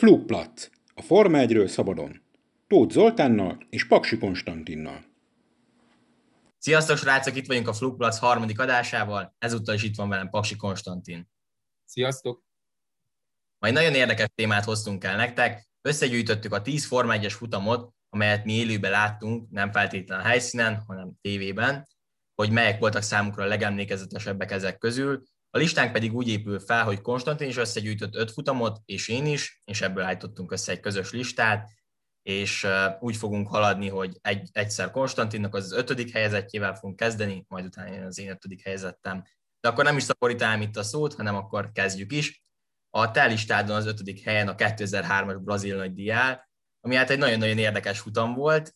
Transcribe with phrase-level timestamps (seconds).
[0.00, 2.22] Flugplatz, a Forma 1 szabadon.
[2.66, 5.04] Tóth Zoltánnal és Paksi Konstantinnal.
[6.58, 7.36] Sziasztok, srácok!
[7.36, 9.34] Itt vagyunk a Flugplatz harmadik adásával.
[9.38, 11.30] Ezúttal is itt van velem Paksi Konstantin.
[11.84, 12.44] Sziasztok!
[13.58, 15.68] Majd nagyon érdekes témát hoztunk el nektek.
[15.80, 21.12] Összegyűjtöttük a 10 Forma 1-es futamot, amelyet mi élőben láttunk, nem feltétlenül a helyszínen, hanem
[21.20, 21.88] tévében,
[22.34, 27.00] hogy melyek voltak számukra a legemlékezetesebbek ezek közül, a listánk pedig úgy épül fel, hogy
[27.00, 31.70] Konstantin is összegyűjtött öt futamot, és én is, és ebből állítottunk össze egy közös listát,
[32.22, 32.66] és
[33.00, 38.06] úgy fogunk haladni, hogy egy, egyszer Konstantinnak az, ötödik helyezettjével fogunk kezdeni, majd utána jön
[38.06, 39.22] az én ötödik helyezettem.
[39.60, 42.42] De akkor nem is szaporítám itt a szót, hanem akkor kezdjük is.
[42.90, 46.49] A te listádon az ötödik helyen a 2003-as brazil nagy diál,
[46.80, 48.74] ami hát egy nagyon-nagyon érdekes futam volt,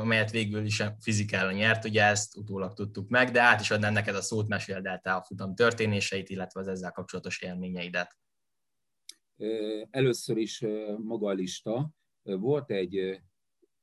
[0.00, 4.14] amelyet végül is fizikára nyert, ugye ezt utólag tudtuk meg, de át is adnám neked
[4.14, 8.16] a szót, meséld el a futam történéseit, illetve az ezzel kapcsolatos élményeidet.
[9.90, 10.64] Először is
[10.98, 11.90] maga a lista.
[12.22, 13.20] Volt egy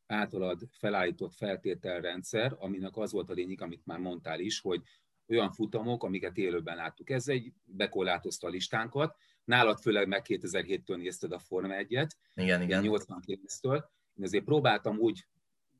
[0.05, 4.81] általad felállított feltételrendszer, aminek az volt a lényeg, amit már mondtál is, hogy
[5.27, 7.09] olyan futamok, amiket élőben láttuk.
[7.09, 12.09] Ez egy bekorlátozta a listánkat, Nálad főleg meg 2007-től nézted a Forma 1-et.
[12.33, 12.83] Igen, igen.
[12.85, 13.83] 89-től.
[14.13, 15.27] Én azért próbáltam úgy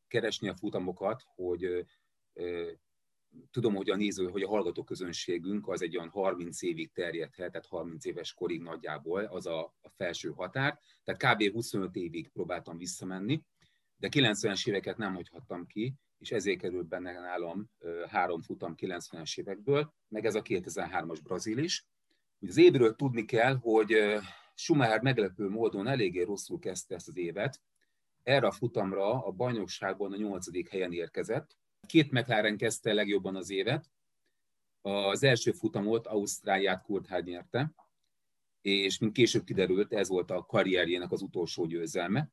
[0.08, 1.86] keresni a futamokat, hogy
[2.33, 2.72] ö,
[3.52, 7.67] tudom, hogy a néző, hogy a hallgató közönségünk az egy olyan 30 évig terjedhet, tehát
[7.67, 10.80] 30 éves korig nagyjából, az a, a felső határ.
[11.03, 11.52] Tehát kb.
[11.52, 13.44] 25 évig próbáltam visszamenni,
[13.95, 17.70] de 90-es éveket nem hagyhattam ki, és ezért került benne nálam
[18.08, 21.86] három futam 90-es évekből, meg ez a 2003-as brazil is.
[22.47, 23.95] Az évről tudni kell, hogy
[24.53, 27.61] Schumacher meglepő módon eléggé rosszul kezdte ezt az évet.
[28.23, 31.58] Erre a futamra a bajnokságban a nyolcadik helyen érkezett.
[31.88, 33.91] Két McLaren kezdte legjobban az évet.
[34.81, 37.73] Az első futamot Ausztráliát Kurthár nyerte,
[38.61, 42.30] és mint később kiderült, ez volt a karrierjének az utolsó győzelme.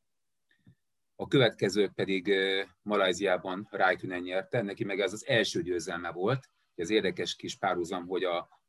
[1.17, 2.33] A következő pedig
[2.83, 6.51] Malajziában Raikkonen nyerte, neki meg ez az első győzelme volt.
[6.75, 8.60] Ez érdekes kis párhuzam, hogy a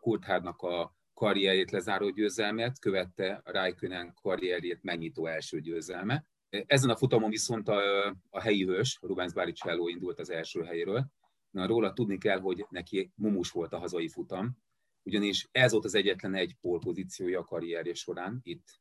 [0.00, 6.24] Kurthárnak a karrierjét lezáró győzelmet, követte Raikkonen karrierjét megnyitó első győzelme.
[6.48, 11.06] Ezen a futamon viszont a, a helyi hős, Rubens Barrichello indult az első helyről.
[11.50, 14.58] Na, róla tudni kell, hogy neki mumus volt a hazai futam,
[15.02, 18.80] ugyanis ez volt az egyetlen egy pólpozíciója a karrierje során itt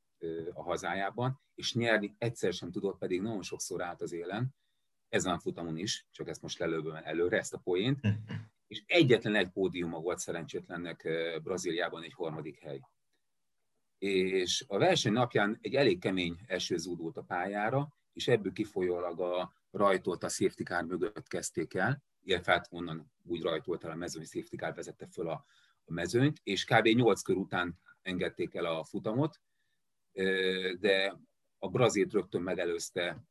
[0.53, 4.56] a hazájában, és nyerni egyszer sem tudott, pedig nagyon sokszor állt az élen,
[5.09, 8.00] ezen a futamon is, csak ezt most lelőböm előre, ezt a poént,
[8.67, 11.09] és egyetlen egy pódiuma volt szerencsétlennek
[11.44, 12.81] Brazíliában egy harmadik hely.
[13.97, 19.53] És a verseny napján egy elég kemény eső zúdult a pályára, és ebből kifolyólag a
[19.72, 24.23] rajtolt a safety car mögött kezdték el, illetve hát onnan úgy rajtolt el a mezőny,
[24.23, 25.45] safety car vezette föl a,
[25.85, 26.88] a mezőnyt, és kb.
[26.88, 29.41] 8 kör után engedték el a futamot,
[30.79, 31.19] de
[31.57, 33.23] a brazilt rögtön megelőzte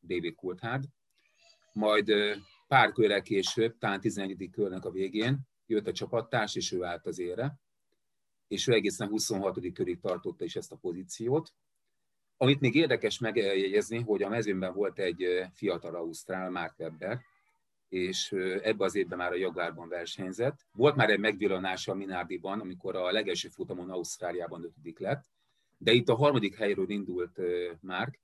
[0.00, 0.84] David Coulthard,
[1.72, 2.12] majd
[2.66, 4.48] pár körrel később, talán 11.
[4.52, 7.58] körnek a végén jött a csapattárs, és ő állt az ére,
[8.48, 9.72] és ő egészen 26.
[9.72, 11.52] körig tartotta is ezt a pozíciót.
[12.36, 17.20] Amit még érdekes megjegyezni, hogy a mezőnben volt egy fiatal Ausztrál, Mark Webber,
[17.88, 18.32] és
[18.62, 20.66] ebbe az évben már a Jaguarban versenyzett.
[20.72, 25.24] Volt már egy megvillanása a Minardiban, amikor a legelső futamon Ausztráliában ötödik lett,
[25.78, 27.40] de itt a harmadik helyről indult
[27.80, 28.20] Mark,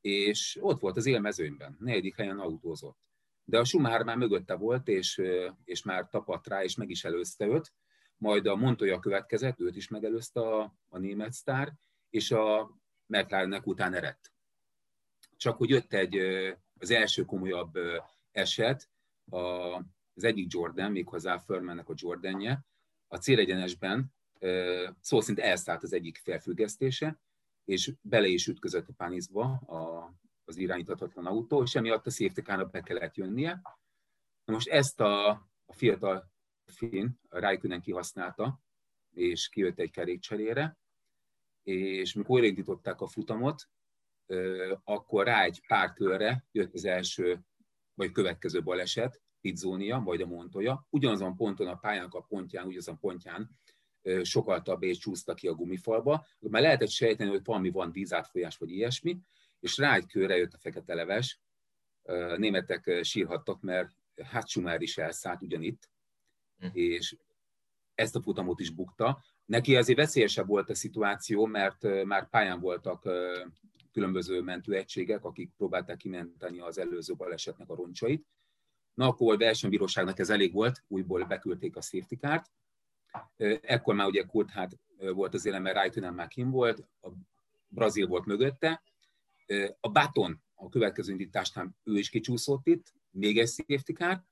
[0.00, 3.09] és ott volt az élmezőnyben, negyedik helyen autózott
[3.50, 5.22] de a Schumacher már mögötte volt, és,
[5.64, 7.72] és már tapadt rá, és meg is előzte őt,
[8.16, 11.72] majd a Montoya következett, őt is megelőzte a, a német sztár,
[12.10, 14.32] és a McLarennek után eredt.
[15.36, 16.16] Csak hogy jött egy,
[16.78, 17.78] az első komolyabb
[18.32, 18.90] eset,
[19.30, 19.38] a,
[20.14, 22.64] az egyik Jordan, méghozzá Furmannek a Jordanje,
[23.08, 24.14] a célegyenesben
[25.00, 27.20] szó szerint elszállt az egyik felfüggesztése,
[27.64, 30.12] és bele is ütközött a pániszba a,
[30.50, 32.40] az irányíthatatlan autó, és emiatt a safety
[32.70, 33.60] be kellett jönnie.
[34.44, 35.28] Na most ezt a,
[35.66, 36.30] a fiatal
[36.64, 38.60] Finn, a Raikkonen kihasználta,
[39.10, 40.78] és kijött egy kerékcserére,
[41.62, 43.68] és mikor újraindították a futamot,
[44.84, 47.40] akkor rá egy pár körre jött az első,
[47.94, 50.86] vagy következő baleset, Pizzónia, vagy a Montoya.
[50.90, 53.50] Ugyanazon ponton a pályának a pontján, ugyanazon pontján
[54.22, 56.26] sokaltabb és csúszta ki a gumifalba.
[56.38, 59.18] Már lehetett sejteni, hogy valami van vízátfolyás, vagy ilyesmi,
[59.60, 61.40] és rá egy körre jött a fekete leves.
[62.02, 63.90] A németek sírhattak, mert
[64.46, 65.90] Schumer is elszállt ugyanitt,
[66.58, 66.66] hm.
[66.72, 67.16] és
[67.94, 69.24] ezt a futamot is bukta.
[69.44, 73.08] Neki azért veszélyesebb volt a szituáció, mert már pályán voltak
[73.92, 78.26] különböző mentőegységek, akik próbálták kimenteni az előző balesetnek a roncsait.
[78.94, 82.50] Na, akkor a versenybíróságnak ez elég volt, újból beküldték a safety kárt.
[83.60, 87.08] Ekkor már ugye Kurt hát volt az élem, mert Raikkonen már kim volt, a
[87.68, 88.82] brazil volt mögötte.
[89.80, 94.22] A Baton a következő indításnál ő is kicsúszott itt, még egy safety car,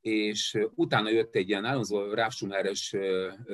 [0.00, 2.94] és utána jött egy ilyen Alonso Ráfsumáres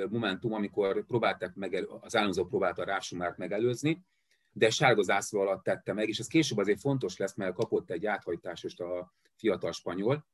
[0.09, 4.05] momentum, amikor próbálták meg, az Alonso próbálta a Ráfsumát megelőzni,
[4.53, 8.07] de sárga zászló alatt tette meg, és ez később azért fontos lesz, mert kapott egy
[8.07, 10.27] áthajtásost a fiatal spanyol,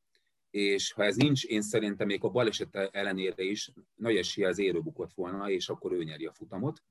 [0.50, 4.80] és ha ez nincs, én szerintem még a baleset ellenére is nagy esélye az érő
[4.80, 6.82] bukott volna, és akkor ő nyeri a futamot.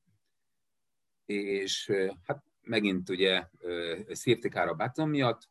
[1.26, 1.92] És
[2.24, 3.48] hát megint ugye
[4.08, 5.50] safety car a Button miatt,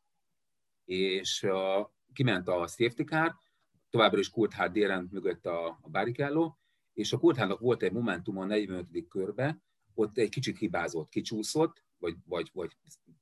[0.85, 3.35] és a, kiment a safety car,
[3.91, 6.55] továbbra is Kurthár délen mögött a, a Barrichello,
[6.93, 9.09] és a Kurthárnak volt egy momentum a 45.
[9.09, 9.63] körbe,
[9.95, 12.77] ott egy kicsit hibázott, kicsúszott, vagy, vagy, vagy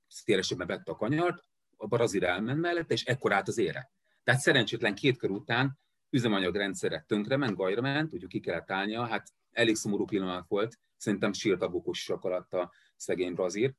[0.09, 1.45] szélesebben vette a kanyart,
[1.77, 3.91] a brazil elment mellette, és ekkor állt az ére.
[4.23, 5.79] Tehát szerencsétlen két kör után
[6.11, 6.75] üzemanyag
[7.07, 11.63] tönkre ment, gajra ment, úgyhogy ki kellett állnia, hát elég szomorú pillanat volt, szerintem sírt
[11.63, 13.75] a bukosak alatt a szegény brazil,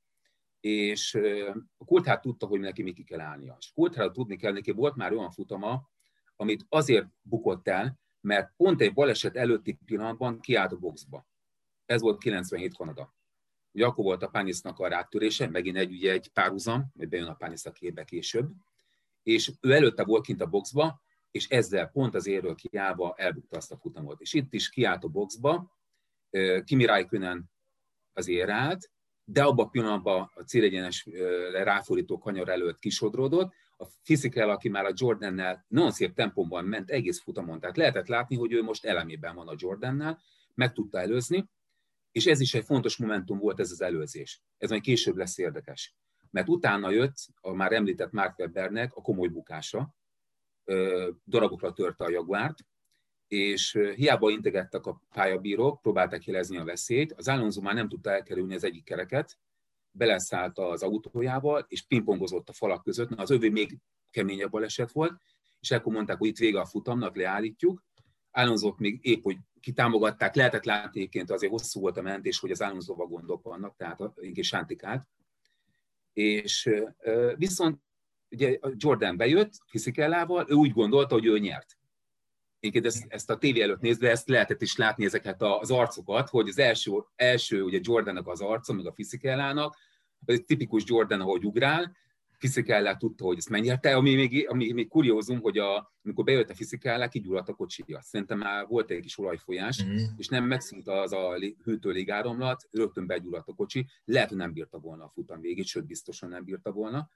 [0.65, 1.13] és
[1.77, 3.55] a Kulthár tudta, hogy neki mi kell állnia.
[3.59, 5.89] És Kulthár tudni kell, neki volt már olyan futama,
[6.35, 11.27] amit azért bukott el, mert pont egy baleset előtti pillanatban kiállt a boxba.
[11.85, 13.15] Ez volt 97 Kanada.
[13.71, 17.33] Ugye akkor volt a Pánisznak a ráttörése, megint egy, ugye egy párhuzam, hogy bejön a
[17.33, 18.51] Pánisz a képbe később,
[19.23, 21.01] és ő előtte volt kint a boxba,
[21.31, 24.21] és ezzel pont az érről kiállva elbukta azt a futamot.
[24.21, 25.77] És itt is kiállt a boxba,
[26.63, 27.51] Kimi Räikkönen
[28.13, 28.93] az állt,
[29.25, 31.07] de abban a pillanatban a célegyenes
[31.51, 37.21] ráfordító kanyar előtt kisodródott, a Physical, aki már a Jordannel nagyon szép tempóban ment egész
[37.21, 40.21] futamon, tehát lehetett látni, hogy ő most elemében van a Jordannel,
[40.53, 41.49] meg tudta előzni,
[42.11, 44.41] és ez is egy fontos momentum volt ez az előzés.
[44.57, 45.95] Ez majd később lesz érdekes.
[46.31, 49.95] Mert utána jött a már említett Mark Webbernek a komoly bukása,
[51.25, 52.65] darabokra törte a Jaguárt,
[53.35, 58.55] és hiába integettek a pályabírók, próbálták jelezni a veszélyt, az Alonso már nem tudta elkerülni
[58.55, 59.37] az egyik kereket,
[59.91, 63.77] beleszállt az autójával, és pingpongozott a falak között, na az övé még
[64.11, 65.21] keményebb baleset volt,
[65.59, 67.83] és akkor mondták, hogy itt vége a futamnak, leállítjuk.
[68.31, 72.93] Alonso még épp, hogy kitámogatták, lehetett látni azért hosszú volt a mentés, hogy az Alonso
[72.93, 75.07] gondok vannak, tehát inkább sántikált.
[76.13, 76.69] És
[77.35, 77.81] viszont
[78.29, 81.77] ugye Jordan bejött Fiszikellával, ő úgy gondolta, hogy ő nyert
[82.65, 86.47] Egyébként ezt, ezt a tévé előtt nézve, ezt lehetett is látni ezeket az arcokat, hogy
[86.47, 89.75] az első, első ugye Jordannak az arca, meg a Fisikellának,
[90.25, 91.95] ez tipikus Jordan, ahogy ugrál,
[92.37, 96.55] Fisikellá tudta, hogy ezt mennyerte, ami még, ami még kuriózum, hogy a, amikor bejött a
[96.55, 98.01] Fisikellá, kigyulladt a kocsija.
[98.01, 99.95] Szerintem már volt egy kis olajfolyás, mm.
[100.17, 105.03] és nem megszűnt az a hűtőlégáramlat, rögtön begyulladt a kocsi, lehet, hogy nem bírta volna
[105.03, 107.09] a futam végét, sőt, biztosan nem bírta volna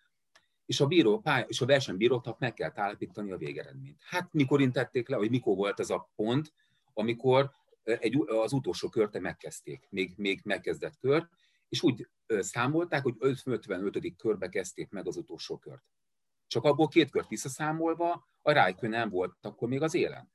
[0.69, 3.97] és a, bíró, pálya, és a versenybíróknak meg kell állapítani a végeredményt.
[3.99, 6.53] Hát mikor intették le, vagy mikor volt ez a pont,
[6.93, 7.51] amikor
[7.83, 11.27] egy, az utolsó körte megkezdték, még, még megkezdett kör,
[11.69, 14.15] és úgy számolták, hogy 55.
[14.17, 15.83] körbe kezdték meg az utolsó kört.
[16.47, 20.31] Csak abból két kört visszaszámolva a Rájkő nem volt akkor még az élen.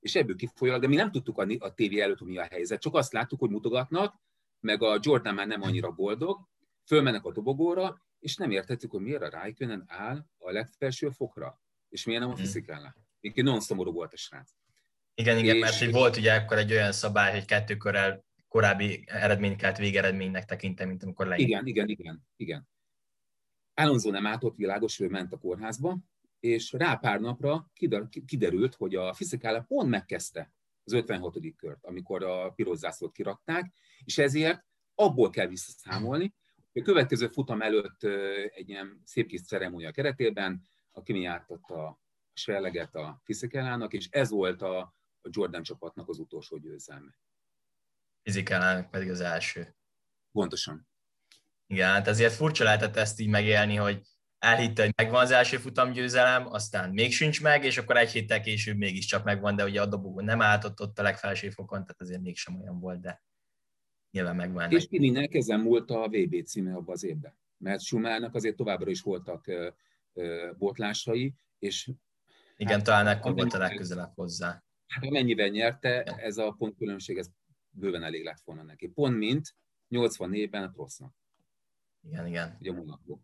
[0.00, 2.80] És ebből kifolyólag, de mi nem tudtuk a, a tévé előtt, hogy mi a helyzet,
[2.80, 4.14] csak azt láttuk, hogy mutogatnak,
[4.60, 6.40] meg a Jordan már nem annyira boldog,
[6.84, 12.04] fölmennek a dobogóra, és nem értettük, hogy miért a Raikkonen áll a legfelső fokra, és
[12.04, 12.96] miért nem a fizikálnál.
[13.20, 14.50] Én nagyon szomorú volt a srác.
[15.14, 15.60] Igen, igen, és...
[15.60, 20.44] mert hogy volt ugye akkor egy olyan szabály, hogy kettő körrel korábbi eredményt kellett végeredménynek
[20.44, 21.48] tekintem, mint amikor leírt.
[21.48, 22.68] Igen, igen, igen, igen.
[23.74, 25.98] Alonso nem állt ott világos, ő ment a kórházba,
[26.40, 27.70] és rá pár napra
[28.26, 30.52] kiderült, hogy a fizikála pont megkezdte
[30.84, 31.36] az 56.
[31.56, 33.72] kört, amikor a piros zászlót kirakták,
[34.04, 34.64] és ezért
[34.94, 36.34] abból kell visszaszámolni,
[36.72, 38.02] a következő futam előtt
[38.54, 42.00] egy ilyen szép kis ceremónia keretében a Kimi jártatta a
[42.32, 44.78] serleget a Fisikellának, és ez volt a,
[45.20, 47.18] a Jordan csapatnak az utolsó győzelme.
[48.22, 49.76] Fisikellának pedig az első.
[50.32, 50.88] Pontosan.
[51.66, 54.02] Igen, hát ezért furcsa lehetett ezt így megélni, hogy
[54.38, 58.76] elhitte, hogy megvan az első futamgyőzelem, aztán még sincs meg, és akkor egy héttel később
[58.76, 62.60] mégiscsak megvan, de ugye a dobogó nem álltott ott a legfelső fokon, tehát azért mégsem
[62.60, 63.22] olyan volt, de
[64.10, 64.70] nyilván megvan.
[64.70, 67.34] És Kiminek ezen múlt a VB címe abban az évben.
[67.56, 69.66] Mert Schumachernek azért továbbra is voltak uh,
[70.12, 71.90] uh, botlásai, és
[72.56, 74.62] igen, hát, talán akkor volt a legközelebb hozzá.
[74.86, 77.30] Hát amennyivel nyerte, ez a pontkülönbség, ez
[77.70, 78.88] bőven elég lett volna neki.
[78.88, 79.54] Pont mint
[79.90, 81.14] 84-ben a Prosznak.
[82.02, 82.56] Igen, igen.
[82.60, 83.18] Ugye Monaco.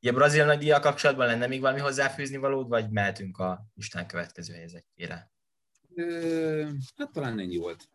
[0.00, 4.54] Ugye Brazil nagy díjjal kapcsolatban lenne még valami hozzáfűzni valód, vagy mehetünk a Isten következő
[4.54, 5.32] helyzetjére?
[6.96, 7.88] hát talán ennyi volt.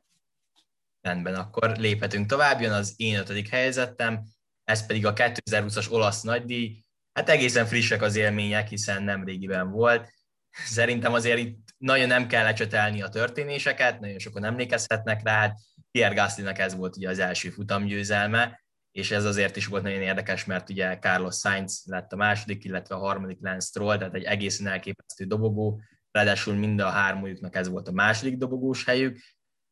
[1.01, 4.23] Rendben, akkor léphetünk tovább, jön az én ötödik helyzetem,
[4.63, 6.83] ez pedig a 2020-as olasz nagydíj.
[7.13, 10.13] Hát egészen frissek az élmények, hiszen nem régiben volt.
[10.51, 15.59] Szerintem azért itt nagyon nem kell lecsetelni a történéseket, nagyon sokan emlékezhetnek rá, hát
[15.91, 18.59] Pierre Gaslynak ez volt ugye az első futamgyőzelme,
[18.91, 22.95] és ez azért is volt nagyon érdekes, mert ugye Carlos Sainz lett a második, illetve
[22.95, 27.87] a harmadik Lance Stroll, tehát egy egészen elképesztő dobogó, ráadásul mind a hármójuknak ez volt
[27.87, 29.19] a második dobogós helyük.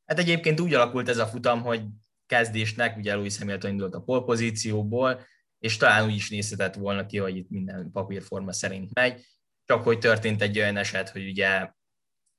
[0.07, 1.81] Hát egyébként úgy alakult ez a futam, hogy
[2.25, 5.25] kezdésnek, ugye Louis Hamilton indult a polpozícióból,
[5.59, 9.25] és talán úgy is nézhetett volna ki, hogy itt minden papírforma szerint megy,
[9.65, 11.71] csak hogy történt egy olyan eset, hogy ugye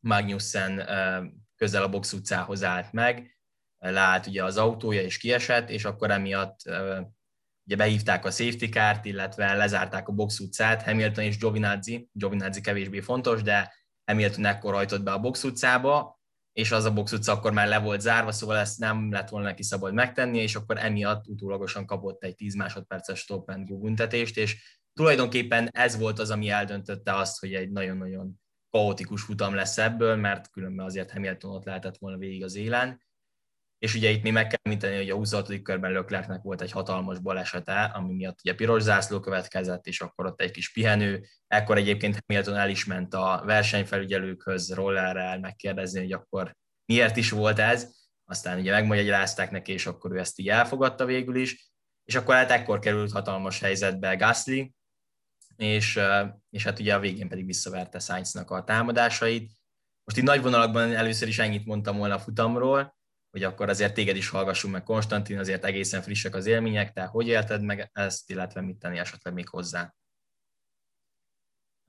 [0.00, 0.88] Magnussen
[1.56, 3.38] közel a box utcához állt meg,
[3.78, 6.60] leállt ugye az autója és kiesett, és akkor emiatt
[7.66, 13.00] ugye behívták a safety kárt, illetve lezárták a box utcát, Hamilton és Giovinazzi, Giovinazzi kevésbé
[13.00, 16.17] fontos, de Hamilton ekkor hajtott be a box utcába,
[16.58, 19.46] és az a box utca akkor már le volt zárva, szóval ezt nem lett volna
[19.46, 24.36] neki szabad megtenni, és akkor emiatt utólagosan kapott egy 10 másodperces stop and go büntetést,
[24.36, 30.16] és tulajdonképpen ez volt az, ami eldöntötte azt, hogy egy nagyon-nagyon kaotikus futam lesz ebből,
[30.16, 33.02] mert különben azért Hamilton ott lehetett volna végig az élen.
[33.78, 35.62] És ugye itt mi meg kell említeni, hogy a 26.
[35.62, 40.40] körben Löklerknek volt egy hatalmas balesete, ami miatt ugye piros zászló következett, és akkor ott
[40.40, 41.26] egy kis pihenő.
[41.46, 47.58] Ekkor egyébként Hamilton el is ment a versenyfelügyelőkhöz rollerrel megkérdezni, hogy akkor miért is volt
[47.58, 47.96] ez.
[48.24, 51.70] Aztán ugye megmagyarázták neki, és akkor ő ezt így elfogadta végül is.
[52.04, 54.72] És akkor hát ekkor került hatalmas helyzetbe Gasly,
[55.56, 56.00] és,
[56.50, 59.52] és hát ugye a végén pedig visszaverte Sainznak a támadásait.
[60.04, 62.97] Most itt nagy vonalakban először is ennyit mondtam volna a futamról,
[63.30, 67.26] hogy akkor azért téged is hallgassunk meg, Konstantin, azért egészen frissek az élmények, te hogy
[67.26, 69.94] élted meg ezt, illetve mit tenni esetleg még hozzá?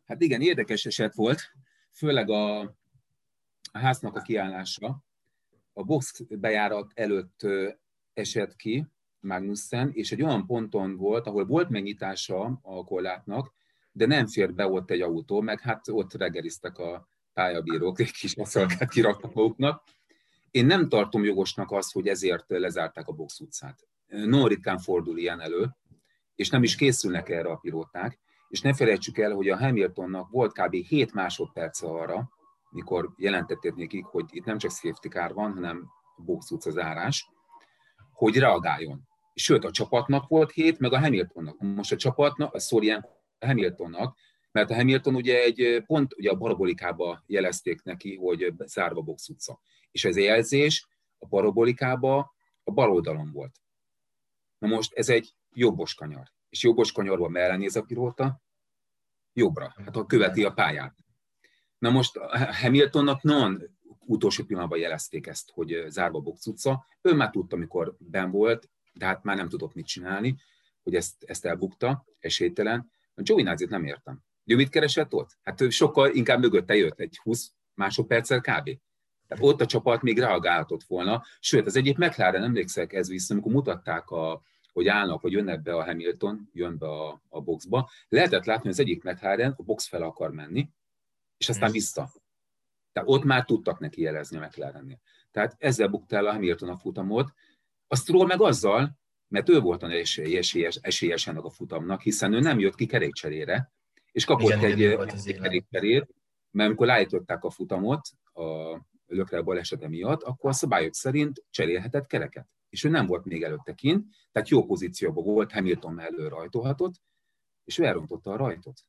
[0.05, 1.41] Hát igen, érdekes eset volt,
[1.91, 2.60] főleg a,
[3.72, 5.03] a háznak a kiállása.
[5.74, 7.46] A box bejárat előtt
[8.13, 8.88] esett ki
[9.19, 13.53] Magnussen, és egy olyan ponton volt, ahol volt megnyitása a korlátnak,
[13.91, 18.36] de nem fért be ott egy autó, meg hát ott reggeliztek a pályabírók, egy kis
[18.36, 19.84] aszalkát kiraktak maguknak.
[20.51, 23.88] Én nem tartom jogosnak azt, hogy ezért lezárták a box utcát.
[24.08, 25.70] Non ritkán fordul ilyen elő,
[26.36, 30.51] és nem is készülnek erre a pilóták, és ne felejtsük el, hogy a Hamiltonnak volt
[30.51, 30.74] kb.
[30.74, 32.29] 7 másodperce arra,
[32.70, 37.29] mikor jelentették nekik, hogy itt nem csak safety car van, hanem box utca zárás,
[38.12, 39.08] hogy reagáljon.
[39.34, 41.60] Sőt, a csapatnak volt 7, meg a Hamiltonnak.
[41.60, 43.06] Most a csapatnak, a Szorien
[43.39, 44.18] Hamiltonnak,
[44.51, 49.60] mert a Hamilton ugye egy pont ugye a parabolikába jelezték neki, hogy zárva box utca.
[49.91, 50.88] És ez a jelzés
[51.18, 53.62] a parabolikába a bal oldalon volt.
[54.58, 56.32] Na most ez egy jobbos kanyar.
[56.50, 58.41] És jobbos kanyarban merre néz a pilóta?
[59.34, 59.74] Jobbra.
[59.86, 60.96] Hát ha követi a pályát.
[61.77, 62.18] Na most
[62.62, 66.86] Hamiltonnak non utolsó pillanatban jelezték ezt, hogy zárva box utca.
[67.01, 70.36] Ő már tudta, amikor ben volt, de hát már nem tudott mit csinálni,
[70.84, 72.91] hogy ezt, ezt elbukta, esélytelen.
[73.13, 74.24] A Giovinazzi-t nem értem.
[74.50, 75.38] Ő mit keresett ott?
[75.44, 78.79] Hát ő sokkal inkább mögötte jött, egy 20 másodperccel kb.
[79.27, 81.24] Tehát ott a csapat még reagálhatott volna.
[81.39, 84.41] Sőt, az egyik McLaren, emlékszek ez vissza, amikor mutatták, a,
[84.74, 88.72] hogy állnak, hogy jönnek be a Hamilton, jön be a, a boxba, lehetett látni, hogy
[88.72, 90.70] az egyik McLaren a box fel akar menni,
[91.38, 92.12] és aztán vissza.
[92.91, 95.00] Tehát ott már tudtak neki jelezni a McLarennél.
[95.32, 97.34] Tehát ezzel bukta el a Hamilton a futamot.
[97.88, 102.39] A Stroll meg azzal, mert ő volt a esélyes, esélyes ennek a futamnak, hiszen ő
[102.39, 103.72] nem jött ki kerékcserére,
[104.12, 106.08] és kapott Igen, egy, egy kerékcserét,
[106.51, 112.48] mert amikor leállították a futamot a lökre balesete miatt, akkor a szabályok szerint cserélhetett kereket.
[112.70, 116.94] És ő nem volt még előtte kint, tehát jó pozícióban volt, Hamilton mellől rajtolhatott,
[117.63, 118.80] és ő elrontotta a rajtot.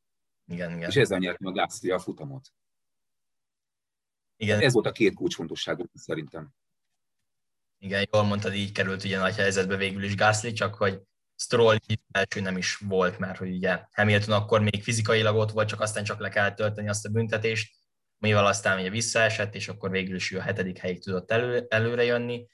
[0.47, 0.89] Igen, igen.
[0.89, 2.53] És ezzel nyert meg Gasly a futamot.
[4.37, 4.61] Igen.
[4.61, 6.49] Ez volt a két kulcsfontosságú szerintem.
[7.79, 11.03] Igen, jól mondtad, így került ugye nagy helyzetbe végül is Gasly, csak hogy
[11.43, 11.77] Stroll
[12.11, 16.05] első nem is volt, mert hogy ugye Hamilton akkor még fizikailag ott volt, csak aztán
[16.05, 17.75] csak le kellett tölteni azt a büntetést,
[18.19, 22.05] mivel aztán ugye visszaesett, és akkor végül is ő a hetedik helyig tudott elő, előre
[22.05, 22.47] jönni.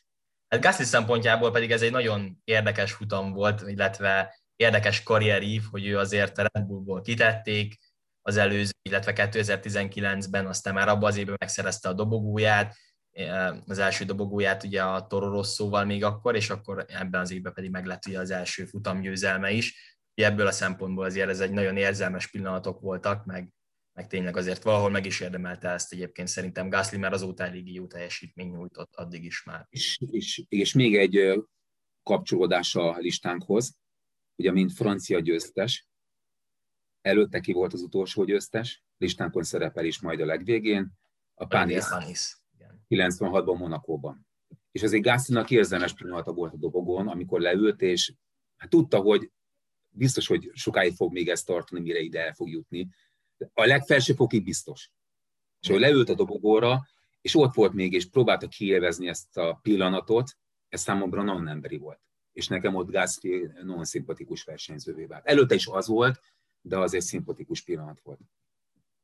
[0.48, 5.98] Hát Gasly szempontjából pedig ez egy nagyon érdekes futam volt, illetve érdekes karrierív, hogy ő
[5.98, 7.78] azért a Red Bullból kitették
[8.22, 12.76] az előző, illetve 2019-ben aztán már abban az évben megszerezte a dobogóját,
[13.66, 17.70] az első dobogóját ugye a Toro Rosszóval még akkor, és akkor ebben az évben pedig
[17.70, 19.98] meg lett ugye az első futamgyőzelme is.
[20.14, 23.52] Ebből a szempontból azért ez egy nagyon érzelmes pillanatok voltak, meg,
[23.92, 27.86] meg tényleg azért valahol meg is érdemelte ezt egyébként szerintem Gasly, mert azóta elég jó
[27.86, 29.66] teljesítmény nyújtott addig is már.
[29.68, 31.44] És, és, és még egy
[32.02, 33.78] kapcsolódás a listánkhoz,
[34.36, 35.88] ugye mint francia győztes,
[37.00, 40.92] előtte ki volt az utolsó győztes, listánkon szerepel is majd a legvégén,
[41.34, 41.84] a Panis.
[42.88, 44.26] 96-ban Monakóban.
[44.70, 48.14] És azért Gászlinak érzelmes pillanata volt a dobogón, amikor leült, és
[48.56, 49.30] hát tudta, hogy
[49.88, 52.88] biztos, hogy sokáig fog még ezt tartani, mire ide el fog jutni.
[53.52, 54.90] A legfelső fokig biztos.
[55.60, 56.86] És hogy leült a dobogóra,
[57.20, 60.36] és ott volt még, és próbálta kiélvezni ezt a pillanatot,
[60.68, 62.00] ez számomra nagyon emberi volt.
[62.32, 65.26] És nekem ott Gasly nagyon szimpatikus versenyzővé vált.
[65.26, 66.20] Előtte is az volt,
[66.60, 68.20] de az egy szimpatikus pillanat volt.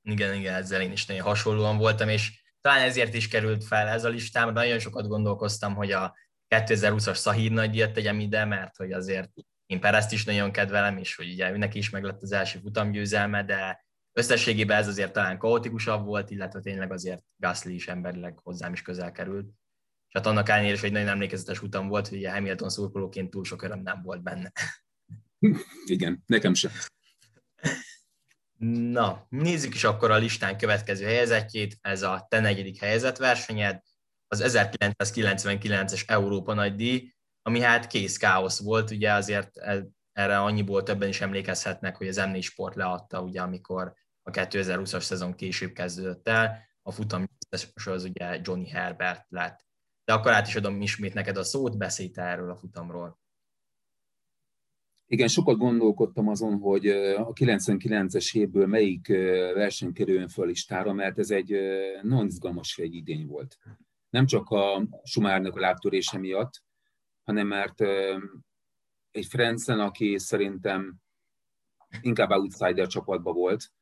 [0.02, 4.04] Igen, igen, ezzel én is nagyon hasonlóan voltam, és talán ezért is került fel ez
[4.04, 4.52] a listám.
[4.52, 6.16] Nagyon sokat gondolkoztam, hogy a
[6.48, 9.30] 2020-as Szahíd nagydíjat tegyem ide, mert hogy azért
[9.66, 13.44] én Perezt is nagyon kedvelem, és hogy ugye neki is meg lett az első futamgyőzelme,
[13.44, 18.82] de összességében ez azért talán kaotikusabb volt, illetve tényleg azért Gasly is emberileg hozzám is
[18.82, 19.46] közel került.
[20.08, 23.44] És hát annak ellenére is, hogy nagyon emlékezetes utam volt, hogy ugye Hamilton szurkolóként túl
[23.44, 24.52] sok öröm nem volt benne.
[25.84, 26.72] Igen, nekem sem.
[28.66, 33.80] Na, nézzük is akkor a listán következő helyezetjét, ez a te negyedik helyezet versenyed,
[34.26, 41.08] az 1999-es Európa nagydíj, ami hát kész káosz volt, ugye azért e, erre annyiból többen
[41.08, 46.58] is emlékezhetnek, hogy az M4 Sport leadta, ugye, amikor a 2020-as szezon később kezdődött el,
[46.82, 47.28] a futam
[47.84, 49.66] az ugye Johnny Herbert lett.
[50.04, 53.21] De akkor át is adom ismét neked a szót, beszélj erről a futamról.
[55.12, 59.08] Igen, sokat gondolkodtam azon, hogy a 99-es évből melyik
[59.54, 61.56] verseny kerüljön föl listára, mert ez egy
[62.02, 63.58] non izgalmas egy idény volt.
[64.10, 66.62] Nem csak a Sumárnak a lábtörése miatt,
[67.22, 67.80] hanem mert
[69.10, 70.94] egy Frenzen, aki szerintem
[72.00, 73.72] inkább outsider csapatba volt,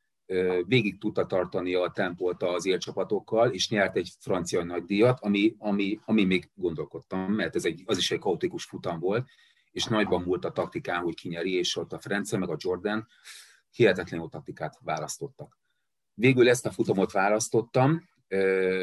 [0.65, 6.23] végig tudta tartani a tempót az élcsapatokkal, és nyert egy francia nagydíjat, ami, ami, ami
[6.23, 9.27] még gondolkodtam, mert ez egy, az is egy kaotikus futam volt,
[9.71, 13.07] és nagyban múlt a taktikán, hogy kinyeri, és ott a France meg a Jordan
[13.71, 15.59] hihetetlen jó taktikát választottak.
[16.13, 18.09] Végül ezt a futamot választottam,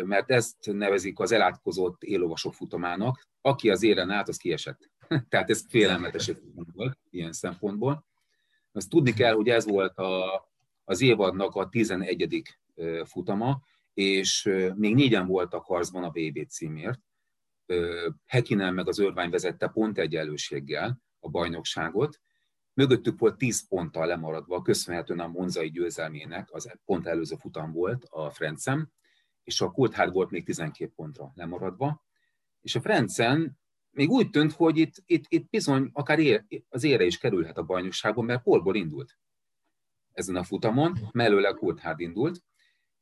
[0.05, 3.29] mert ezt nevezik az elátkozott élovasok futamának.
[3.41, 4.91] Aki az éren állt, az kiesett.
[5.29, 6.33] Tehát ez félelmetes
[6.75, 8.07] volt ilyen szempontból.
[8.73, 10.49] Azt tudni kell, hogy ez volt a,
[10.85, 12.43] az évadnak a 11.
[13.05, 13.63] futama,
[13.95, 17.01] és még négyen voltak harcban a VB címért.
[18.27, 22.21] Hekinen meg az Örvány vezette pont egyenlőséggel a bajnokságot.
[22.75, 28.31] Mögöttük volt 10 ponttal lemaradva, köszönhetően a Monzai győzelmének, az pont előző futam volt a
[28.31, 28.89] Frencem,
[29.43, 32.05] és a Coulthard volt még 12 pontra lemaradva.
[32.61, 33.59] És a Frencen
[33.91, 37.63] még úgy tűnt, hogy itt, itt, itt bizony akár ér, az ére is kerülhet a
[37.63, 39.19] bajnokságon, mert polból indult
[40.13, 42.43] ezen a futamon, mellőle Coulthard indult,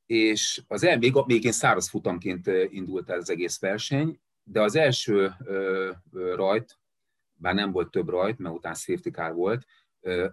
[0.06, 4.74] és az el, még, még én száraz futamként indult el az egész verseny, de az
[4.74, 5.32] első
[6.12, 6.78] rajt,
[7.34, 9.66] bár nem volt több rajt, mert utána safety car volt,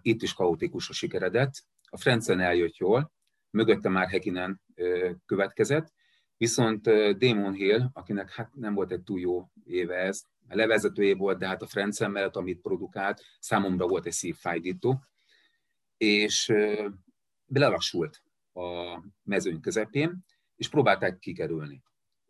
[0.02, 1.52] itt is kaotikus a sikeredett.
[1.90, 3.12] A Frencen eljött jól,
[3.50, 4.62] mögötte már Hekinen
[5.26, 5.94] következett,
[6.38, 6.82] viszont
[7.18, 11.38] Damon Hill, akinek hát nem volt egy túl jó éve ez, a levezető év volt,
[11.38, 15.04] de hát a Frencen mellett, amit produkált, számomra volt egy szívfájdító,
[15.98, 16.54] és
[17.46, 18.24] belelassult
[18.54, 21.84] a mezőny közepén, és próbálták kikerülni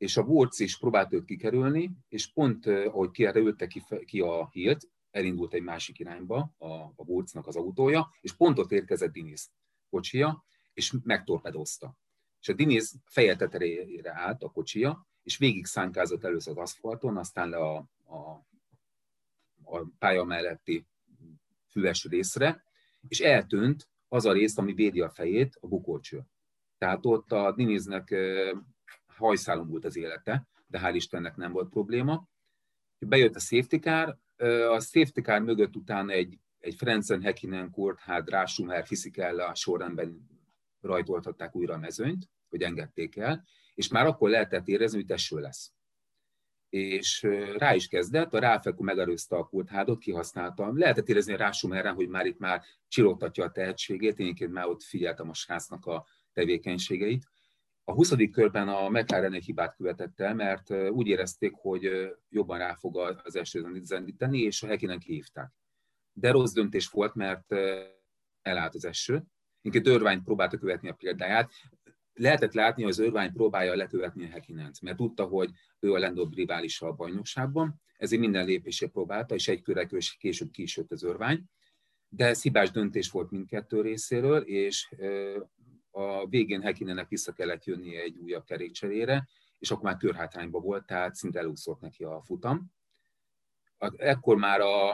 [0.03, 4.89] és a Wurz is próbált őt kikerülni, és pont ahogy kikerülte ki, ki a hílt,
[5.11, 9.51] elindult egy másik irányba a, a Wurznak az autója, és pont ott érkezett Diniz
[9.89, 11.97] kocsia, és megtorpedozta.
[12.41, 17.49] És a Diniz feje tetejére állt a kocsia, és végig szánkázott először az aszfalton, aztán
[17.49, 18.17] le a, a,
[19.63, 20.85] a pálya melletti
[21.67, 22.63] füves részre,
[23.07, 26.23] és eltűnt az a rész, ami védi a fejét, a bukócső.
[26.77, 28.15] Tehát ott a Diniznek
[29.23, 32.27] hajszálon volt az élete, de hál' Istennek nem volt probléma.
[32.99, 34.17] Bejött a safety car,
[34.69, 38.85] a safety car mögött utána egy, egy Frenzen, Hekinen, Kurt, hát Rásumher,
[39.37, 40.27] a sorrendben
[40.81, 45.71] rajtoltatták újra a mezőnyt, hogy engedték el, és már akkor lehetett érezni, hogy teső lesz.
[46.69, 47.21] És
[47.57, 50.71] rá is kezdett, a Ráfekú megerőzte a kurthádot, kihasználta.
[50.73, 55.29] Lehetett érezni a Rásumerren, hogy már itt már csilogtatja a tehetségét, én már ott figyeltem
[55.29, 57.31] a srácnak a tevékenységeit,
[57.83, 58.13] a 20.
[58.31, 63.35] körben a McLaren egy hibát követett el, mert úgy érezték, hogy jobban rá fog az
[63.35, 65.51] első zendíteni, és a Hekinen kihívták.
[66.13, 67.55] De rossz döntés volt, mert
[68.41, 69.23] elállt az eső.
[69.61, 71.51] Inkább Örvány próbálta követni a példáját.
[72.13, 76.35] Lehetett látni, hogy az Örvány próbálja lekövetni a Hekinent, mert tudta, hogy ő a legnagyobb
[76.35, 81.03] riválisa a bajnokságban, ezért minden lépését próbálta, és egy körre később ki is jött az
[81.03, 81.43] Örvány.
[82.09, 84.93] De ez hibás döntés volt mindkettő részéről, és
[85.95, 89.27] a végén Hekinennek vissza kellett jönnie egy újabb kerékcserére,
[89.59, 92.71] és akkor már körhátrányba volt, tehát szinte elúszott neki a futam.
[93.95, 94.91] Ekkor már a,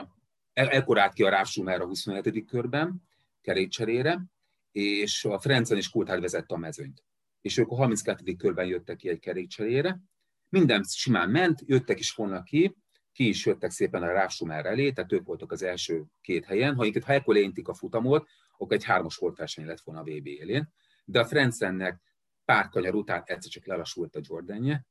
[0.52, 2.44] e, ekkor állt ki a Ráv Schumer a 27.
[2.44, 3.02] körben
[3.40, 4.24] kerékcserére,
[4.72, 7.04] és a Frencen és Kultár vezette a mezőnyt.
[7.40, 8.34] És ők a 32.
[8.34, 10.00] körben jöttek ki egy kerékcserére,
[10.48, 12.76] minden simán ment, jöttek is volna ki,
[13.12, 16.74] ki is jöttek szépen a Ráv elé, tehát ők voltak az első két helyen.
[16.74, 17.36] Ha, ha ekkor
[17.68, 20.72] a futamot, akkor egy hármas volt verseny lett volna a VB élén
[21.10, 22.00] de a Frenzennek
[22.44, 24.86] pár kanyar után egyszer csak lelassult a Jordanje,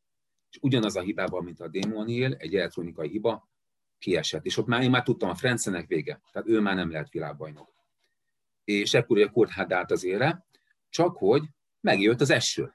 [0.49, 3.49] és ugyanaz a hibában, mint a Démonél, egy elektronikai hiba,
[3.97, 4.45] kiesett.
[4.45, 6.21] És ott már én már tudtam, a Frencenek vége.
[6.32, 7.73] Tehát ő már nem lehet világbajnok.
[8.63, 10.45] És ekkor ugye Kurt állt az ére,
[10.89, 11.43] csak hogy
[11.79, 12.73] megjött az eső.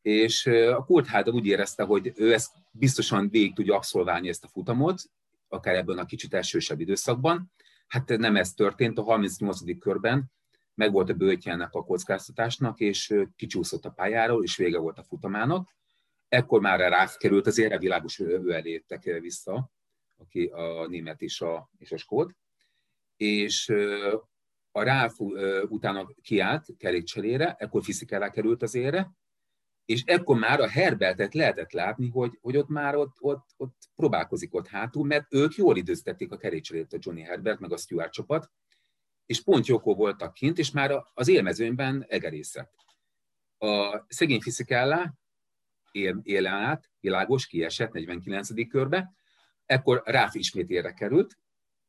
[0.00, 4.48] És a Kurt Hádal úgy érezte, hogy ő ezt biztosan végig tudja abszolválni ezt a
[4.48, 5.02] futamot,
[5.48, 7.52] akár ebben a kicsit esősebb időszakban.
[7.86, 9.78] Hát nem ez történt, a 38.
[9.78, 10.32] körben
[10.74, 15.68] meg volt a bőtjának a kockáztatásnak, és kicsúszott a pályáról, és vége volt a futamának.
[16.28, 18.84] Ekkor már rá került az ére, világos ő elé
[19.20, 19.70] vissza,
[20.16, 22.36] aki a német és a, és a skót.
[23.16, 23.68] És
[24.70, 25.18] a Ráf
[25.68, 29.10] utána kiállt kerékcserére, ekkor Fiszikálá került az ére,
[29.84, 34.54] és ekkor már a Herbertet lehetett látni, hogy, hogy ott már ott, ott, ott próbálkozik
[34.54, 38.50] ott hátul, mert ők jól időztették a kerékcserét a Johnny Herbert, meg a Stuart csapat,
[39.26, 42.74] és pont jókó voltak kint, és már az élmezőnyben egerészett.
[43.58, 45.12] A szegény Fiszikellá
[45.92, 48.68] él, élen át, világos, kiesett 49.
[48.68, 49.12] körbe,
[49.66, 51.38] ekkor Ráf ismét érre került,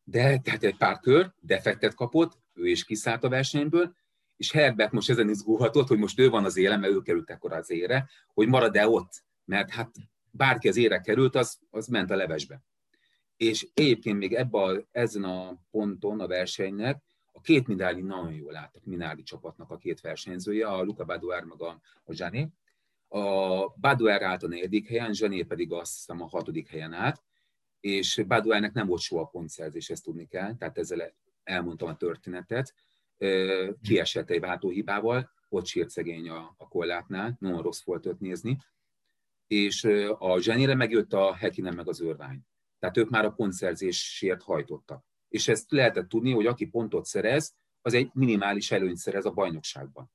[0.03, 3.95] de tehát egy pár kör, defektet kapott, ő is kiszállt a versenyből,
[4.37, 7.53] és Herbert most ezen izgulhatott, hogy most ő van az éle, mert ő került ekkor
[7.53, 9.91] az ére, hogy marad-e ott, mert hát
[10.31, 12.61] bárki az ére került, az, az ment a levesbe.
[13.37, 17.03] És egyébként még ebben a, ezen a ponton a versenynek
[17.43, 21.81] két Minardi nagyon jól láttak, Minardi csapatnak a két versenyzője, a Luca Baduár meg a,
[22.03, 22.47] a.
[23.17, 27.23] A Baduár állt a negyedik helyen, Zsané pedig azt hiszem a hatodik helyen állt,
[27.79, 32.73] és Baduárnak nem volt soha pontszerzés, ezt tudni kell, tehát ezzel elmondtam a történetet,
[33.81, 38.57] kiesett egy váltóhibával, ott sírt szegény a, a kollátnál, nagyon rossz volt őt nézni,
[39.47, 39.83] és
[40.17, 42.39] a zsenére megjött a Hekinen meg az örvány.
[42.79, 45.05] Tehát ők már a pontszerzésért hajtottak.
[45.33, 50.11] És ezt lehetett tudni, hogy aki pontot szerez, az egy minimális előnyt szerez a bajnokságban.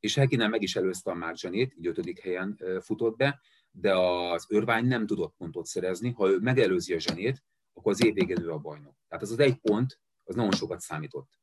[0.00, 4.46] És Hekinen meg is előzte a Mark Zsenét, így ötödik helyen futott be, de az
[4.48, 6.10] örvány nem tudott pontot szerezni.
[6.10, 8.96] Ha ő megelőzi a zsenét, akkor az év végén ő a bajnok.
[9.08, 11.40] Tehát az az egy pont, az nagyon sokat számított.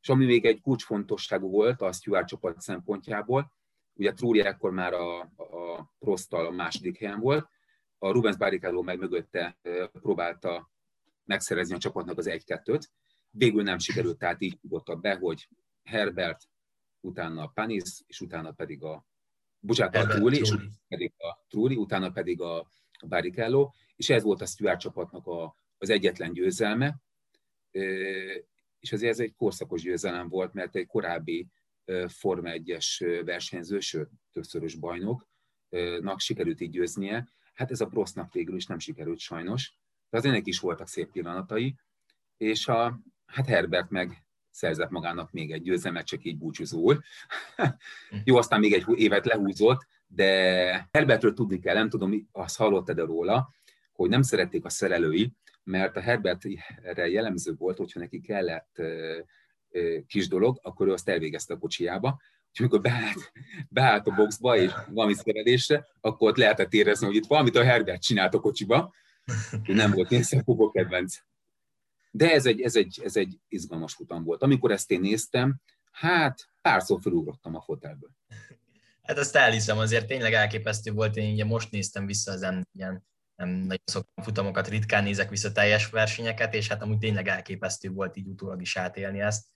[0.00, 3.52] És ami még egy kulcsfontosságú volt a Stuart csapat szempontjából,
[3.94, 7.48] ugye Trulli ekkor már a, a Prostal a második helyen volt,
[7.98, 9.58] a Rubens Barrichello meg mögötte
[9.92, 10.70] próbálta
[11.24, 12.82] megszerezni a csapatnak az 1-2-t,
[13.30, 15.48] végül nem sikerült, tehát így jutottak be, hogy
[15.82, 16.48] Herbert,
[17.00, 19.06] utána a Panis, és utána pedig a
[19.58, 20.54] bocsánat, a Trulli, és
[20.88, 22.68] pedig a Trulli, utána pedig a
[23.06, 27.00] Barrichello, és ez volt a Stuart csapatnak a, az egyetlen győzelme,
[28.78, 31.48] és azért ez egy korszakos győzelem volt, mert egy korábbi
[32.06, 37.28] Forma 1-es versenyző, sőt, többszörös bajnoknak sikerült így győznie.
[37.54, 39.74] Hát ez a Prostnak végül is nem sikerült sajnos,
[40.12, 41.74] de az ennek is voltak szép pillanatai,
[42.36, 47.02] és a, hát Herbert meg szerzett magának még egy győzelmet, csak így búcsúzól.
[48.24, 53.54] Jó, aztán még egy évet lehúzott, de Herbertről tudni kell, nem tudom, azt hallottad-e róla,
[53.92, 55.32] hogy nem szerették a szerelői,
[55.64, 58.82] mert a Herbertre jellemző volt, hogyha neki kellett
[60.06, 62.20] kis dolog, akkor ő azt elvégezte a kocsiába,
[62.52, 63.32] és amikor beállt,
[63.68, 68.02] beállt a boxba, és valami szerelésre, akkor ott lehetett érezni, hogy itt valamit a Herbert
[68.02, 68.92] csinált a kocsiba,
[69.66, 71.16] nem volt én a kedvenc.
[72.10, 74.42] De ez egy, ez, egy, ez egy izgalmas futam volt.
[74.42, 78.10] Amikor ezt én néztem, hát párszor felugrottam a fotelből.
[79.02, 82.80] Hát azt elhiszem, azért tényleg elképesztő volt, én ugye most néztem vissza az m
[83.42, 88.16] nem nagyon szoktam futamokat, ritkán nézek vissza teljes versenyeket, és hát amúgy tényleg elképesztő volt
[88.16, 89.46] így utólag is átélni ezt.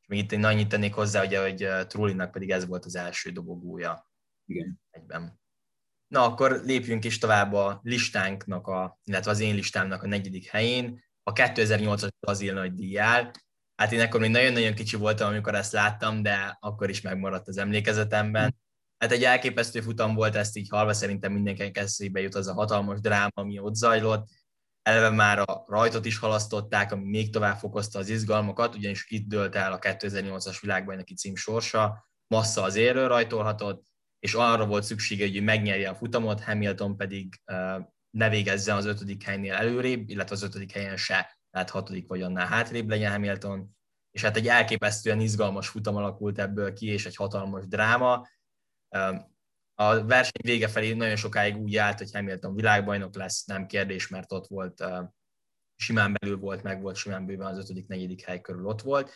[0.00, 3.30] És még itt én annyit tennék hozzá, ugye, hogy Trullinak pedig ez volt az első
[3.30, 4.10] dobogója
[4.46, 4.80] Igen.
[4.90, 5.40] egyben.
[6.14, 11.04] Na, akkor lépjünk is tovább a listánknak, a, illetve az én listámnak a negyedik helyén,
[11.22, 13.30] a 2008-as Brazil nagy díjjál.
[13.76, 17.56] Hát én akkor még nagyon-nagyon kicsi voltam, amikor ezt láttam, de akkor is megmaradt az
[17.56, 18.56] emlékezetemben.
[18.98, 23.00] Hát egy elképesztő futam volt, ezt így halva szerintem mindenkinek eszébe jut az a hatalmas
[23.00, 24.28] dráma, ami ott zajlott.
[24.82, 29.54] Eleve már a rajtot is halasztották, ami még tovább fokozta az izgalmakat, ugyanis itt dőlt
[29.54, 33.93] el a 2008-as világbajnoki cím sorsa, Massa az érről rajtolhatott,
[34.24, 37.40] és arra volt szüksége, hogy megnyerje a futamot, Hamilton pedig
[38.10, 42.46] ne végezze az ötödik helynél előrébb, illetve az ötödik helyen se, tehát hatodik vagy annál
[42.46, 43.76] hátrébb legyen Hamilton,
[44.10, 48.28] és hát egy elképesztően izgalmas futam alakult ebből ki, és egy hatalmas dráma,
[49.74, 54.32] a verseny vége felé nagyon sokáig úgy állt, hogy Hamilton világbajnok lesz, nem kérdés, mert
[54.32, 54.84] ott volt,
[55.76, 59.12] simán belül volt, meg volt simán bőven az ötödik, negyedik hely körül ott volt.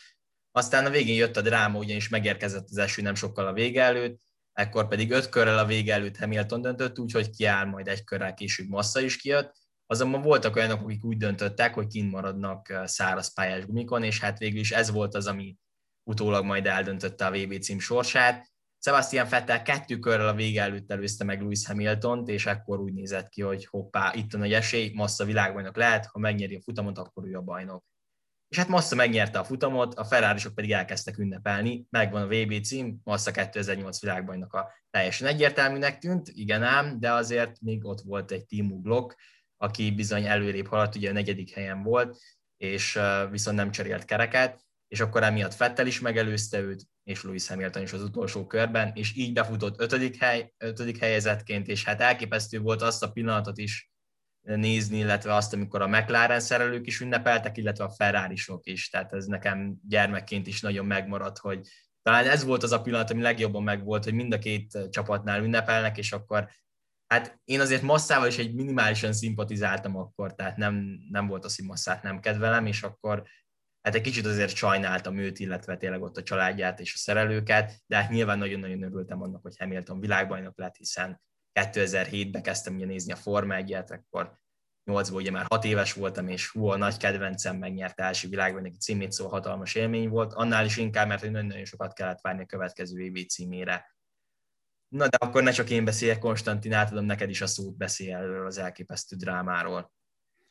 [0.51, 4.27] Aztán a végén jött a dráma, ugyanis megérkezett az eső nem sokkal a vége előtt,
[4.59, 8.69] ekkor pedig öt körrel a vége előtt Hamilton döntött, úgyhogy kiáll majd egy körrel később
[8.69, 9.57] Massa is kijött.
[9.87, 14.61] Azonban voltak olyanok, akik úgy döntöttek, hogy kint maradnak száraz pályás gumikon, és hát végül
[14.61, 15.57] is ez volt az, ami
[16.05, 18.47] utólag majd eldöntötte a VB cím sorsát
[18.81, 23.29] Sebastian Vettel kettő körrel a vége előtt előzte meg Lewis Hamilton-t, és ekkor úgy nézett
[23.29, 27.27] ki, hogy hoppá, itt a nagy esély, Massa világbajnok lehet, ha megnyeri a futamot, akkor
[27.27, 27.85] ő a bajnok.
[28.49, 33.01] És hát Massa megnyerte a futamot, a ferrari pedig elkezdtek ünnepelni, megvan a VB cím,
[33.05, 38.81] Massa 2008 világbajnoka teljesen egyértelműnek tűnt, igen ám, de azért még ott volt egy Timu
[38.81, 39.17] Glock,
[39.57, 42.19] aki bizony előrébb haladt, ugye a negyedik helyen volt,
[42.57, 42.99] és
[43.31, 47.93] viszont nem cserélt kereket, és akkor emiatt Fettel is megelőzte őt, és Lewis Hamilton is
[47.93, 53.03] az utolsó körben, és így befutott ötödik, hely, ötödik helyezetként, és hát elképesztő volt azt
[53.03, 53.91] a pillanatot is
[54.43, 59.27] nézni, illetve azt, amikor a McLaren szerelők is ünnepeltek, illetve a ferrari is, tehát ez
[59.27, 61.69] nekem gyermekként is nagyon megmaradt, hogy
[62.03, 65.99] talán ez volt az a pillanat, ami legjobban megvolt, hogy mind a két csapatnál ünnepelnek,
[65.99, 66.51] és akkor
[67.07, 71.65] hát én azért Masszával is egy minimálisan szimpatizáltam akkor, tehát nem, nem volt az, hogy
[71.65, 73.23] Masszát nem kedvelem, és akkor
[73.83, 77.97] hát egy kicsit azért sajnáltam őt, illetve tényleg ott a családját és a szerelőket, de
[77.97, 81.21] hát nyilván nagyon-nagyon örültem annak, hogy Hamilton világbajnok lett, hiszen
[81.63, 84.39] 2007-ben kezdtem ugye nézni a Forma 1 akkor
[84.85, 89.13] 8 ugye már 6 éves voltam, és hú, a nagy kedvencem megnyerte első világbajnoki címét,
[89.13, 90.33] szóval hatalmas élmény volt.
[90.33, 93.97] Annál is inkább, mert nagyon-nagyon sokat kellett várni a következő EB címére.
[94.89, 98.47] Na de akkor ne csak én beszéljek, Konstantin, átadom neked is a szót, beszélj erről
[98.47, 99.93] az elképesztő drámáról.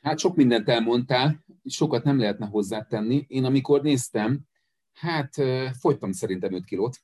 [0.02, 3.26] Hát sok mindent elmondtál, sokat nem lehetne hozzátenni.
[3.28, 4.42] Én amikor néztem,
[4.94, 5.34] hát
[5.80, 6.98] fogytam szerintem 5 kilót,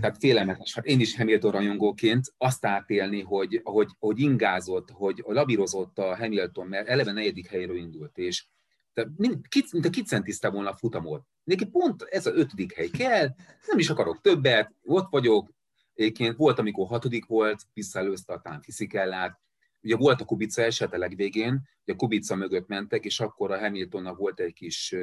[0.00, 0.74] tehát félelmetes.
[0.74, 6.66] Hát én is Hamilton rajongóként azt átélni, hogy ahogy, ahogy ingázott, hogy labírozott a Hamilton,
[6.66, 8.46] mert eleve negyedik helyről indult, és
[8.92, 9.46] tehát mint,
[9.86, 11.22] a kicentiszte volna a futamot.
[11.44, 13.28] Neki pont ez a ötödik hely kell,
[13.66, 15.54] nem is akarok többet, ott vagyok,
[15.96, 19.40] Egyébként volt, amikor hatodik volt, visszaelőzte a Tán Fiszikellát,
[19.82, 23.58] ugye volt a Kubica eset a legvégén, ugye a Kubica mögött mentek, és akkor a
[23.58, 24.94] Hamiltonnak volt egy kis,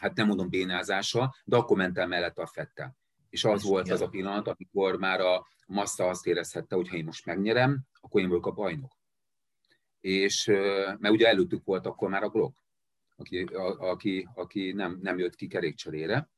[0.00, 2.96] hát nem mondom bénázása, de akkor ment el mellette a Fettel.
[3.34, 7.04] És az volt az a pillanat, amikor már a Massa azt érezhette, hogy ha én
[7.04, 8.92] most megnyerem, akkor én vagyok a bajnok.
[10.00, 10.44] És
[10.98, 12.64] mert ugye előttük volt akkor már a Glock,
[13.16, 16.30] aki, a, aki, aki nem, nem jött ki kerékcserére.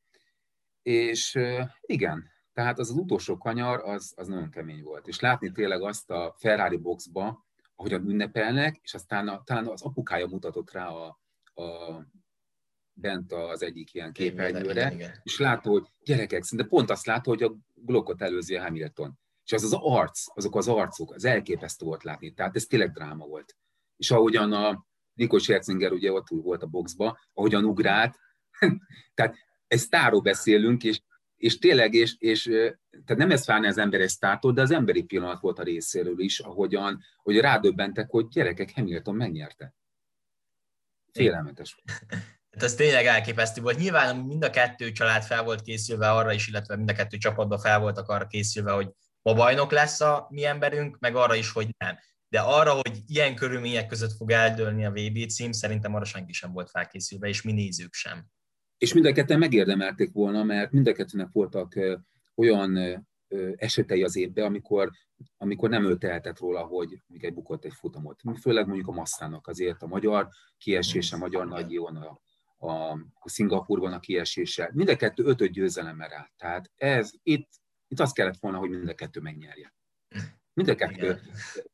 [0.83, 1.39] És
[1.81, 5.07] igen, tehát az az utolsó kanyar, az, az nagyon kemény volt.
[5.07, 10.27] És látni tényleg azt a Ferrari boxba, ahogyan ünnepelnek, és aztán a, talán az apukája
[10.27, 11.19] mutatott rá a,
[11.55, 12.01] a
[12.97, 17.57] bent az egyik ilyen képernyőre, és látod, hogy gyerekek, szinte pont azt látod, hogy a
[17.75, 19.19] Glockot előzi a Hamilton.
[19.45, 22.33] És az az arc, azok az arcok, az elképesztő volt látni.
[22.33, 23.57] Tehát ez tényleg dráma volt.
[23.97, 28.17] És ahogyan a Nico Scherzinger ugye ott volt a boxba, ahogyan ugrált,
[29.15, 31.01] tehát ezt sztáról beszélünk, és
[31.37, 32.43] és tényleg, és, és
[33.05, 36.21] tehát nem ez várni az ember egy sztártól, de az emberi pillanat volt a részéről
[36.21, 39.75] is, ahogyan, hogy rádöbbentek, hogy gyerekek, Hamilton megnyerte.
[41.13, 41.83] Félelmetes.
[42.57, 43.79] Hát ez tényleg elképesztő volt.
[43.79, 47.59] Nyilván mind a kettő család fel volt készülve arra is, illetve mind a kettő csapatban
[47.59, 48.91] fel voltak arra készülve, hogy
[49.23, 51.97] ma bajnok lesz a mi emberünk, meg arra is, hogy nem.
[52.29, 56.53] De arra, hogy ilyen körülmények között fog eldőlni a VB cím, szerintem arra senki sem
[56.53, 58.27] volt felkészülve, és mi nézők sem
[58.79, 61.79] és mind a ketten megérdemelték volna, mert mind a kettőnek voltak
[62.35, 63.07] olyan
[63.57, 64.91] esetei az évben, amikor,
[65.37, 68.21] amikor nem ő tehetett róla, hogy egy bukott egy futamot.
[68.41, 72.21] Főleg mondjuk a Masszának azért a magyar kiesése, a magyar nagyjon, a,
[72.59, 74.71] a, a Szingapurban a kiesése.
[74.73, 76.31] Mind a kettő ötöt győzelemmel rá.
[76.37, 77.49] Tehát ez, itt,
[77.89, 79.75] itt azt kellett volna, hogy mind a kettő megnyerje.
[80.53, 81.21] Mind a kettő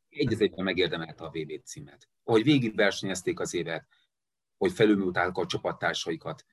[0.09, 2.09] egy egyben megérdemelte a VB címet.
[2.25, 3.87] Ahogy végigversenyezték az évet,
[4.57, 6.45] hogy felülmúlták a csapattársaikat,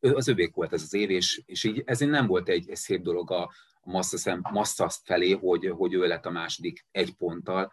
[0.00, 3.02] az övék volt ez az év, és, és így ezért nem volt egy, egy szép
[3.02, 3.42] dolog a,
[3.80, 7.72] a Massa, Massa felé, hogy, hogy ő lett a második egy ponttal,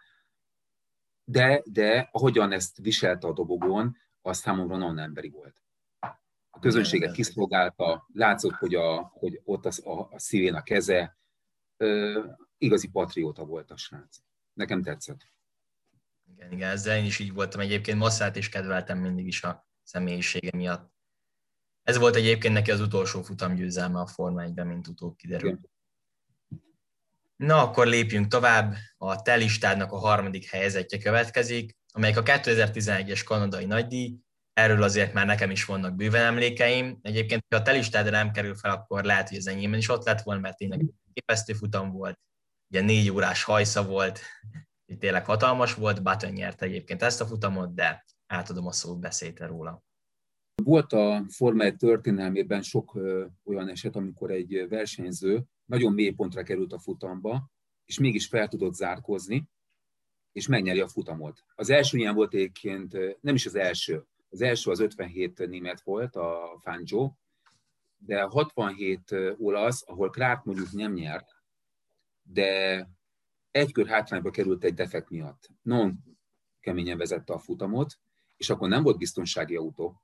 [1.24, 5.62] de, de ahogyan ezt viselte a dobogón, az számomra nagyon emberi volt.
[6.58, 11.18] A közönséget kiszolgálta, látszott, hogy, a, hogy ott az, a, a szívén a keze,
[11.76, 12.24] ö,
[12.58, 14.16] igazi patrióta volt a srác.
[14.52, 15.20] Nekem tetszett.
[16.32, 17.60] Igen, igen, ezzel én is így voltam.
[17.60, 20.92] Egyébként Masszát is kedveltem mindig is a személyisége miatt.
[21.82, 25.68] Ez volt egyébként neki az utolsó futamgyőzelme a Forma 1-ben, mint utóbb kiderült.
[27.36, 28.74] Na, akkor lépjünk tovább.
[28.96, 34.18] A te listádnak a harmadik helyzetje következik, amelyik a 2011-es kanadai nagydíj.
[34.58, 36.98] Erről azért már nekem is vannak bőven emlékeim.
[37.02, 40.22] Egyébként, ha a te nem kerül fel, akkor lehet, hogy az enyémben is ott lett
[40.22, 42.18] volna, mert tényleg képesztő futam volt.
[42.70, 44.20] Ugye négy órás hajsza volt,
[44.98, 49.82] tényleg hatalmas volt, Button nyerte egyébként ezt a futamot, de átadom a szót, beszélte róla.
[50.62, 52.98] Volt a Forma 1 történelmében sok
[53.44, 57.50] olyan eset, amikor egy versenyző nagyon mély pontra került a futamba,
[57.84, 59.48] és mégis fel tudott zárkozni,
[60.32, 61.44] és megnyeri a futamot.
[61.54, 66.16] Az első ilyen volt egyébként, nem is az első, az első az 57 német volt,
[66.16, 67.12] a Fangio,
[67.98, 71.36] de 67 olasz, ahol Clark mondjuk nem nyert,
[72.22, 72.88] de
[73.50, 75.48] egy kör hátrányba került egy defekt miatt.
[75.62, 75.98] Non
[76.60, 77.98] keményen vezette a futamot,
[78.36, 80.00] és akkor nem volt biztonsági autó,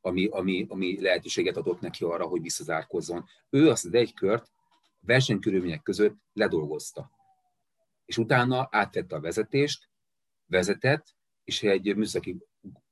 [0.00, 3.24] ami, ami, ami lehetőséget adott neki arra, hogy visszazárkozzon.
[3.50, 4.50] Ő azt az egy kört
[5.00, 7.10] versenykörülmények között ledolgozta.
[8.04, 9.88] És utána átvette a vezetést,
[10.46, 12.36] vezetett, és egy műszaki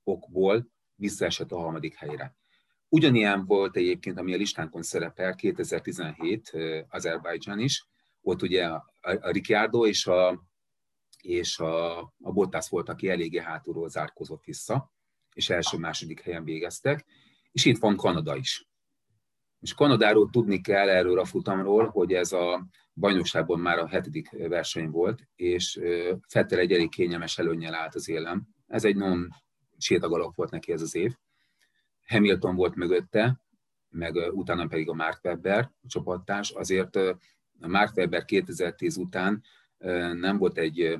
[0.05, 2.35] okból visszaesett a harmadik helyre.
[2.89, 6.53] Ugyanilyen volt egyébként, ami a listánkon szerepel 2017
[6.89, 7.87] Azerbajdzsán is,
[8.21, 10.45] ott ugye a, a Ricciardo és a,
[11.23, 14.93] és a, a Bottas volt, aki eléggé hátulról zárkozott vissza,
[15.35, 17.05] és első-második helyen végeztek,
[17.53, 18.69] és itt van Kanada is.
[19.61, 24.91] És Kanadáról tudni kell erről a futamról, hogy ez a bajnokságban már a hetedik verseny
[24.91, 25.81] volt, és
[26.29, 28.49] Fettel egy elég kényelmes előnyel állt az élem.
[28.67, 29.29] Ez egy non
[29.79, 31.13] sétagalap volt neki ez az év.
[32.07, 33.41] Hamilton volt mögötte,
[33.89, 36.51] meg utána pedig a Mark Webber csapattárs.
[36.51, 36.97] Azért
[37.61, 39.43] a Mark Webber 2010 után
[40.13, 40.99] nem volt egy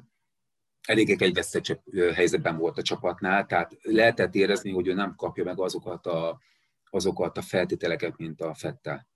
[0.87, 1.41] elég egy
[2.15, 6.41] helyzetben volt a csapatnál, tehát lehetett érezni, hogy ő nem kapja meg azokat a,
[6.91, 9.07] azokat a feltételeket, mint a Fettel.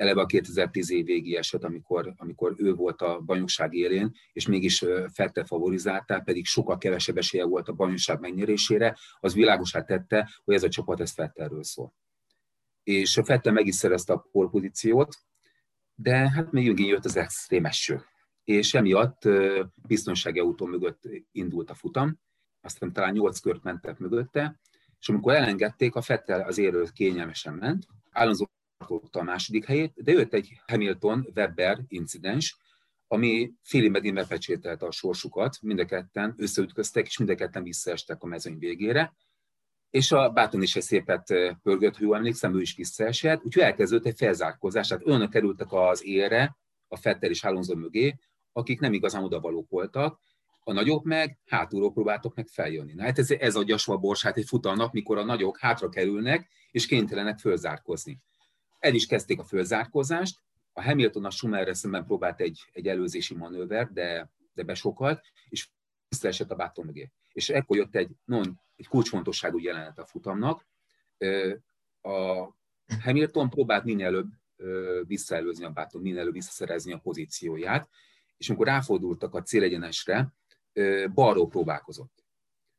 [0.00, 4.84] Eleve a 2010 év végi eset, amikor, amikor ő volt a bajnokság élén, és mégis
[5.12, 10.62] Fettel favorizálták, pedig sokkal kevesebb esélye volt a bajnokság megnyerésére, az világosát tette, hogy ez
[10.62, 11.94] a csapat ez Fettelről szól.
[12.82, 15.16] És a Fettel meg is szerezte a polpozíciót,
[15.94, 18.04] de hát még jött az extrém eső
[18.44, 19.28] és emiatt
[19.74, 22.20] biztonsági autó mögött indult a futam,
[22.60, 24.60] aztán talán 8 kört mentek mögötte,
[25.00, 28.59] és amikor elengedték, a Fettel az érről kényelmesen ment, tartotta
[29.10, 32.56] a második helyét, de jött egy Hamilton-Webber incidens,
[33.06, 38.22] ami félig meddig bepecsételte a sorsukat, mind a ketten összeütköztek, és mind a ketten visszaestek
[38.22, 39.12] a mezőny végére,
[39.90, 44.06] és a Báton is egy szépet pörgött, ha jól emlékszem, ő is visszaesett, úgyhogy elkezdődött
[44.06, 46.56] egy felzárkózás, tehát olyanok kerültek az élre,
[46.88, 48.18] a Fettel és Alonso mögé,
[48.52, 50.20] akik nem igazán odavalók voltak,
[50.60, 52.92] a nagyok meg hátulról próbáltak meg feljönni.
[52.92, 56.86] Na hát ez, ez adja a svaborsát egy futalnak, mikor a nagyok hátra kerülnek, és
[56.86, 58.20] kénytelenek fölzárkozni.
[58.80, 60.40] El is kezdték a fölzárkozást,
[60.72, 65.68] a Hamilton a Schumerre szemben próbált egy, egy előzési manőver, de, de besokalt, és
[66.08, 67.10] visszaesett a báton mögé.
[67.32, 70.66] És ekkor jött egy, non, egy kulcsfontosságú jelenet a futamnak.
[72.00, 72.48] A
[73.02, 74.28] Hamilton próbált minél előbb
[75.06, 77.88] visszaelőzni a báton, minél előbb visszaszerezni a pozícióját,
[78.36, 80.34] és amikor ráfordultak a célegyenesre,
[81.14, 82.24] balról próbálkozott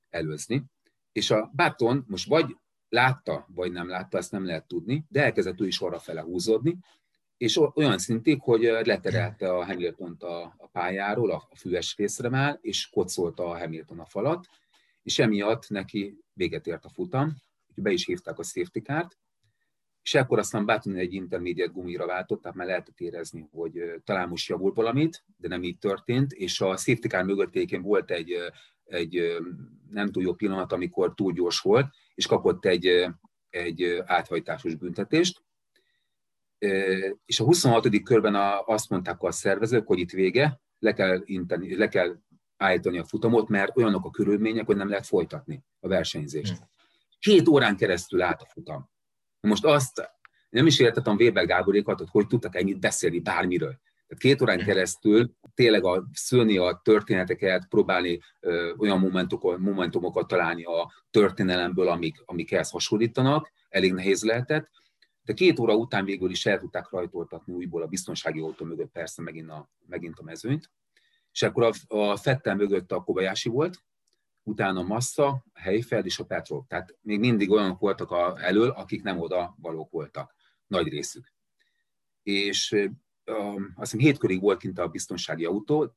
[0.09, 0.63] előzni,
[1.11, 2.57] és a Báton most vagy
[2.91, 6.77] látta, vagy nem látta, ezt nem lehet tudni, de elkezdett ő is arra húzódni,
[7.37, 12.57] és olyan szintig, hogy leterelte a hamilton a, a pályáról, a, a füves részre már,
[12.61, 14.47] és kocolta a Hamilton a falat,
[15.03, 17.35] és emiatt neki véget ért a futam,
[17.75, 19.07] be is hívták a safety car
[20.03, 24.49] és akkor aztán Bátoni egy intermediate gumira váltott, tehát már lehetett érezni, hogy talán most
[24.49, 28.35] javul valamit, de nem így történt, és a safety car mögöttéken volt egy,
[28.85, 29.37] egy
[29.89, 33.07] nem túl jó pillanat, amikor túl gyors volt, és kapott egy,
[33.49, 35.43] egy áthajtásos büntetést.
[37.25, 38.03] És a 26.
[38.03, 42.17] körben azt mondták a szervezők, hogy itt vége, le kell, inteni, le kell
[42.57, 46.57] állítani a futamot, mert olyanok a körülmények, hogy nem lehet folytatni a versenyzést.
[46.57, 46.67] Hmm.
[47.19, 48.89] Két órán keresztül állt a futam.
[49.39, 50.11] Most azt
[50.49, 53.79] nem is értettem Weber Gáborékat, hogy hogy tudtak ennyit beszélni bármiről.
[54.17, 58.99] Két órán keresztül tényleg a szülni a történeteket, próbálni ö, olyan
[59.57, 64.69] momentumokat, találni a történelemből, amik, amik ehhez hasonlítanak, elég nehéz lehetett.
[65.23, 69.21] De két óra után végül is el tudták rajtoltatni újból a biztonsági autó mögött persze
[69.21, 70.71] megint a, megint a mezőnyt.
[71.31, 73.83] És akkor a, a Fettel mögött a Kobayashi volt,
[74.43, 76.65] utána Massa, Heifeld és a Petrov.
[76.67, 80.35] Tehát még mindig olyanok voltak a, elől, akik nem oda valók voltak,
[80.67, 81.33] nagy részük.
[82.23, 82.89] És
[83.31, 85.95] uh, azt hiszem hét körig volt kint a biztonsági autó,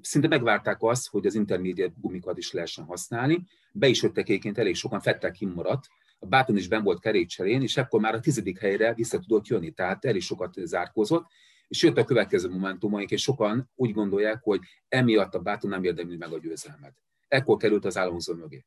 [0.00, 3.46] szinte megvárták azt, hogy az intermediate gumikat is lehessen használni.
[3.72, 5.86] Be is jöttek egyébként elég sokan, Fettel kimaradt,
[6.18, 9.70] a Báton is ben volt kerékcserén, és ekkor már a tizedik helyre vissza tudott jönni,
[9.70, 11.26] tehát elég sokat zárkózott,
[11.68, 16.16] és jött a következő momentumaink, és sokan úgy gondolják, hogy emiatt a Báton nem érdemli
[16.16, 16.96] meg a győzelmet
[17.28, 18.64] ekkor került az Alonso mögé.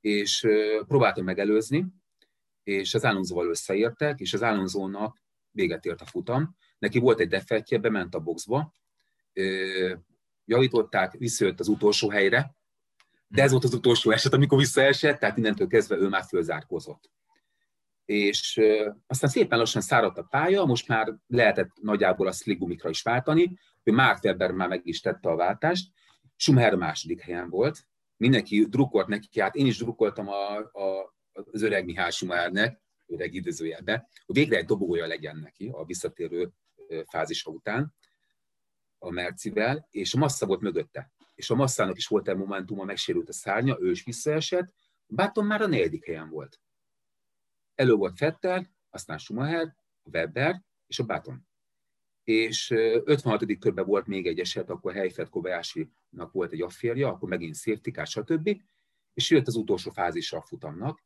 [0.00, 0.46] És
[0.86, 1.86] próbáltam megelőzni,
[2.62, 6.56] és az Alonsoval összeértek, és az Alonso-nak véget ért a futam.
[6.84, 8.74] Neki volt egy defektje, bement a boxba,
[10.44, 12.56] javították, visszajött az utolsó helyre,
[13.26, 17.10] de ez volt az utolsó eset, amikor visszaesett, tehát innentől kezdve ő már fölzárkózott.
[18.04, 18.60] És
[19.06, 23.92] aztán szépen lassan száradt a pálya, most már lehetett nagyjából a sligumikra is váltani, hogy
[23.92, 25.92] Mark Webber már meg is tette a váltást,
[26.36, 31.84] Schumacher második helyen volt, mindenki drukkolt neki, hát én is drukkoltam a, a, az öreg
[31.84, 36.52] Mihály Schumachernek, öreg időzőjelbe, hogy végre egy dobogója legyen neki a visszatérő
[37.06, 37.94] fázisa után.
[38.98, 41.12] a Mercivel, és a Massa volt mögötte.
[41.34, 44.72] És a Massának is volt egy momentuma, megsérült a szárnya, ő is visszaesett,
[45.06, 46.60] Báton már a negyedik helyen volt.
[47.74, 51.46] Elő volt Fettel, aztán Schumacher, Weber és a Báton.
[52.22, 53.58] És 56.
[53.58, 57.56] körben volt még egy eset, akkor Heifert Kobayashi-nak volt egy afférja, akkor megint
[57.92, 58.60] car, stb.
[59.14, 61.02] És jött az utolsó fázisa a futamnak,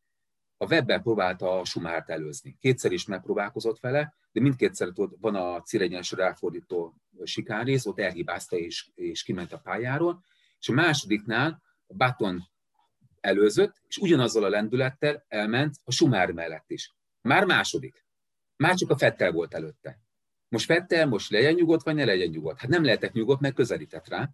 [0.57, 2.57] a Webber próbálta a Schumachert előzni.
[2.61, 8.89] Kétszer is megpróbálkozott vele, de mindkétszer ott van a célegyenes ráfordító sikánrész, ott elhibázta és,
[8.95, 10.25] és kiment a pályáról,
[10.59, 12.43] és a másodiknál a Baton
[13.21, 16.95] előzött, és ugyanazzal a lendülettel elment a Schumacher mellett is.
[17.21, 18.07] Már második.
[18.57, 20.01] Már csak a Fettel volt előtte.
[20.49, 22.59] Most Fettel, most legyen nyugodt, vagy ne legyen nyugodt?
[22.59, 24.31] Hát nem lehetek nyugodt, mert közelített rá.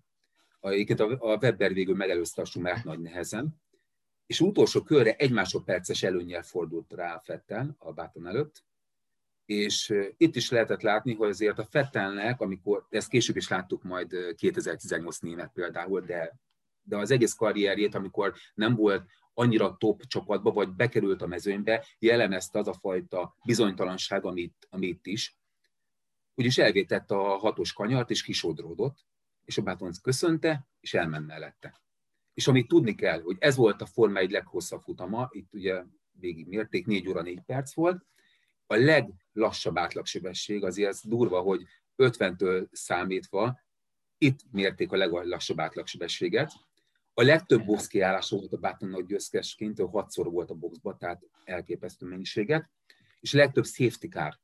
[0.60, 3.60] Egyébként a Webber végül megelőzte a Schumachert nagy nehezen,
[4.26, 8.64] és utolsó körre egy másodperces előnyel fordult rá a Fettel a Báton előtt,
[9.44, 14.34] és itt is lehetett látni, hogy azért a Fettelnek, amikor, ezt később is láttuk majd
[14.36, 16.38] 2018 német például, de,
[16.82, 22.58] de az egész karrierjét, amikor nem volt annyira top csapatba, vagy bekerült a mezőnybe, jellemezte
[22.58, 25.38] az a fajta bizonytalanság, amit, amit is.
[26.34, 29.06] Úgyis elvétett a hatos kanyart, és kisodródott,
[29.44, 31.82] és a Báton köszönte, és elment mellette.
[32.34, 35.82] És amit tudni kell, hogy ez volt a Forma egy leghosszabb futama, itt ugye
[36.12, 38.06] végig mérték, 4 óra 4 perc volt,
[38.66, 41.62] a leglassabb átlagsebesség, azért ez durva, hogy
[41.96, 43.60] 50-től számítva
[44.18, 46.52] itt mérték a leglassabb átlagsebességet.
[47.14, 47.92] A legtöbb box
[48.28, 52.70] volt a Bátonnak győzkesként, 6-szor volt a boxba, tehát elképesztő mennyiséget,
[53.20, 54.38] és a legtöbb safety car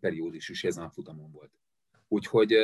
[0.00, 1.50] periódus is ezen a futamon volt.
[2.08, 2.54] Úgyhogy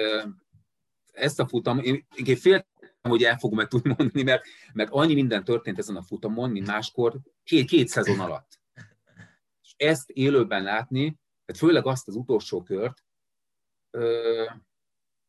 [1.12, 2.66] ezt a futam, én, én féltem,
[3.02, 7.20] hogy el fogom tudni mondani, mert, mert annyi minden történt ezen a futamon, mint máskor,
[7.44, 8.60] két, két szezon alatt.
[9.76, 13.04] Ezt élőben látni, tehát főleg azt az utolsó kört,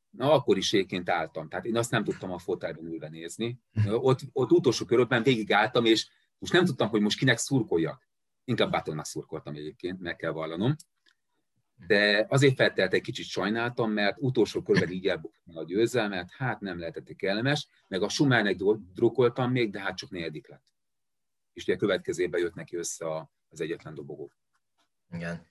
[0.09, 1.49] na akkor is éként álltam.
[1.49, 3.59] Tehát én azt nem tudtam a fotelben ülve nézni.
[3.85, 8.09] Ott, ott utolsó körökben végig álltam, és most nem tudtam, hogy most kinek szurkoljak.
[8.43, 10.75] Inkább Batonnak szurkoltam egyébként, meg kell vallanom
[11.75, 16.79] de azért feltelt egy kicsit sajnáltam, mert utolsó körben így elbukni a győzelmet, hát nem
[16.79, 18.55] lehetett kellemes, meg a Schumernek
[18.93, 20.63] drukoltam még, de hát csak negyedik lett.
[21.53, 24.31] És ugye a következőben jött neki össze az egyetlen dobogó.
[25.11, 25.47] Igen.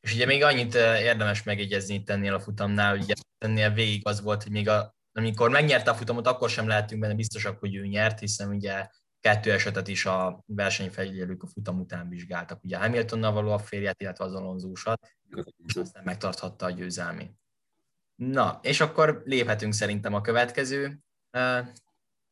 [0.00, 4.42] És ugye még annyit érdemes megjegyezni itt ennél a futamnál, ugye ennél végig az volt,
[4.42, 8.18] hogy még a, amikor megnyerte a futamot, akkor sem lehetünk benne biztosak, hogy ő nyert,
[8.18, 8.88] hiszen ugye
[9.20, 12.64] kettő esetet is a versenyfelügyelők a futam után vizsgáltak.
[12.64, 15.08] Ugye Hamiltonnal való a férjet, illetve az Alonzósat,
[15.66, 17.30] és aztán megtarthatta a győzelmi.
[18.14, 20.98] Na, és akkor léphetünk szerintem a következő,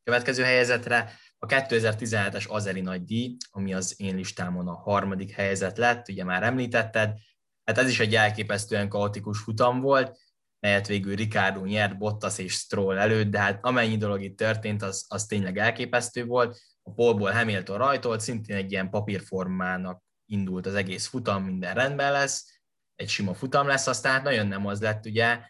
[0.05, 1.13] következő helyezetre.
[1.43, 6.43] A 2017-es Azeri nagy díj, ami az én listámon a harmadik helyezet lett, ugye már
[6.43, 7.19] említetted,
[7.65, 10.19] hát ez is egy elképesztően kaotikus futam volt,
[10.61, 15.05] melyet végül Ricardo nyert Bottas és Stroll előtt, de hát amennyi dolog itt történt, az,
[15.09, 16.61] az tényleg elképesztő volt.
[16.83, 22.61] A polból Hamilton rajtolt, szintén egy ilyen papírformának indult az egész futam, minden rendben lesz,
[22.95, 25.41] egy sima futam lesz, aztán hát nagyon nem az lett, ugye,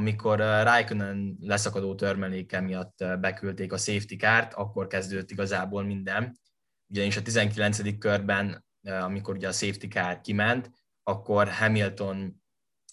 [0.00, 6.38] amikor uh, Raikkonen leszakadó törmeléke miatt uh, beküldték a safety kárt, akkor kezdődött igazából minden.
[6.86, 7.98] Ugyanis a 19.
[7.98, 10.70] körben, uh, amikor ugye a safety car kiment,
[11.02, 12.42] akkor Hamilton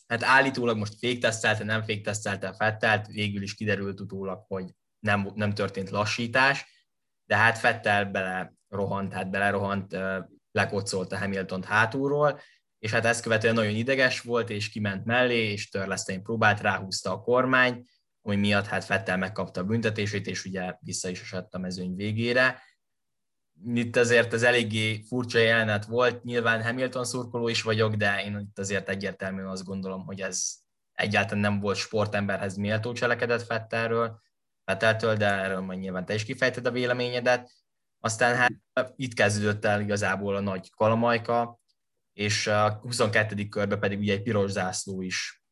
[0.07, 5.89] hát állítólag most féktesztelte, nem féktesztelte, fettelt, végül is kiderült utólag, hogy nem, nem történt
[5.89, 6.65] lassítás,
[7.25, 9.97] de hát Fettel bele rohant, hát belerohant,
[10.51, 12.39] lekocolt a Hamilton hátulról,
[12.79, 17.21] és hát ezt követően nagyon ideges volt, és kiment mellé, és Törlesztein próbált, ráhúzta a
[17.21, 17.85] kormány,
[18.21, 22.61] ami miatt hát Fettel megkapta a büntetését, és ugye vissza is esett a mezőny végére.
[23.73, 28.59] Itt azért ez eléggé furcsa jelenet volt, nyilván Hamilton szurkoló is vagyok, de én itt
[28.59, 30.55] azért egyértelműen azt gondolom, hogy ez
[30.93, 34.21] egyáltalán nem volt sportemberhez méltó cselekedet Fettelről,
[34.63, 37.51] Peteltől, de erről majd nyilván te is kifejted a véleményedet.
[37.99, 41.59] Aztán hát itt kezdődött el igazából a nagy kalamajka,
[42.17, 43.47] és a 22.
[43.47, 45.43] körbe pedig ugye egy piros zászló is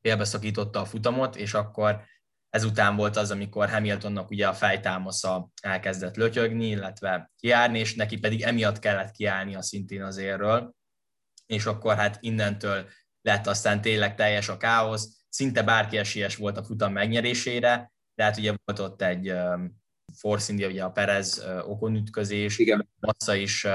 [0.00, 2.04] félbeszakította a futamot, és akkor
[2.50, 8.42] ezután volt az, amikor Hamiltonnak ugye a fejtámasza elkezdett lötyögni, illetve kiárni, és neki pedig
[8.42, 10.74] emiatt kellett kiállni a szintén az érről,
[11.46, 12.88] és akkor hát innentől
[13.22, 18.36] lett aztán tényleg teljes a káosz, szinte bárki esélyes volt a futam megnyerésére, de hát
[18.36, 19.34] ugye volt ott egy
[20.14, 22.88] Force India, ugye a Perez okon ütközés, Igen.
[23.00, 23.66] Massa is,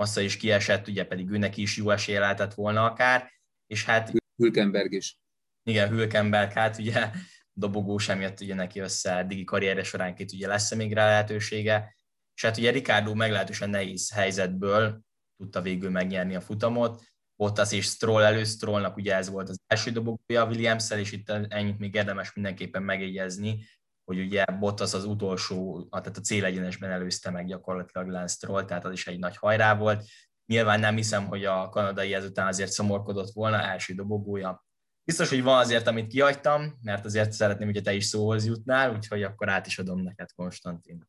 [0.00, 3.30] Massa is kiesett, ugye pedig őnek is jó esélye lehetett volna akár,
[3.66, 4.12] és hát...
[4.36, 5.18] Hülkenberg is.
[5.62, 7.10] Igen, Hülkenberg, hát ugye
[7.52, 11.94] dobogó sem jött ugye neki össze eddigi karrierje során két ugye lesz-e még rá lehetősége,
[12.34, 15.00] és hát ugye Ricardo meglehetősen nehéz helyzetből
[15.36, 17.02] tudta végül megnyerni a futamot,
[17.36, 21.30] Bottas és Stroll elő, Strollnak ugye ez volt az első dobogója a williams és itt
[21.30, 23.64] ennyit még érdemes mindenképpen megjegyezni,
[24.10, 28.92] hogy ugye Bottas az utolsó, tehát a célegyenesben előzte meg gyakorlatilag Lance Stroll, tehát az
[28.92, 30.04] is egy nagy hajrá volt.
[30.46, 34.66] Nyilván nem hiszem, hogy a kanadai ezután azért szomorkodott volna, első dobogója.
[35.04, 39.22] Biztos, hogy van azért, amit kihagytam, mert azért szeretném, hogy te is szóhoz jutnál, úgyhogy
[39.22, 41.08] akkor át is adom neked, Konstantin.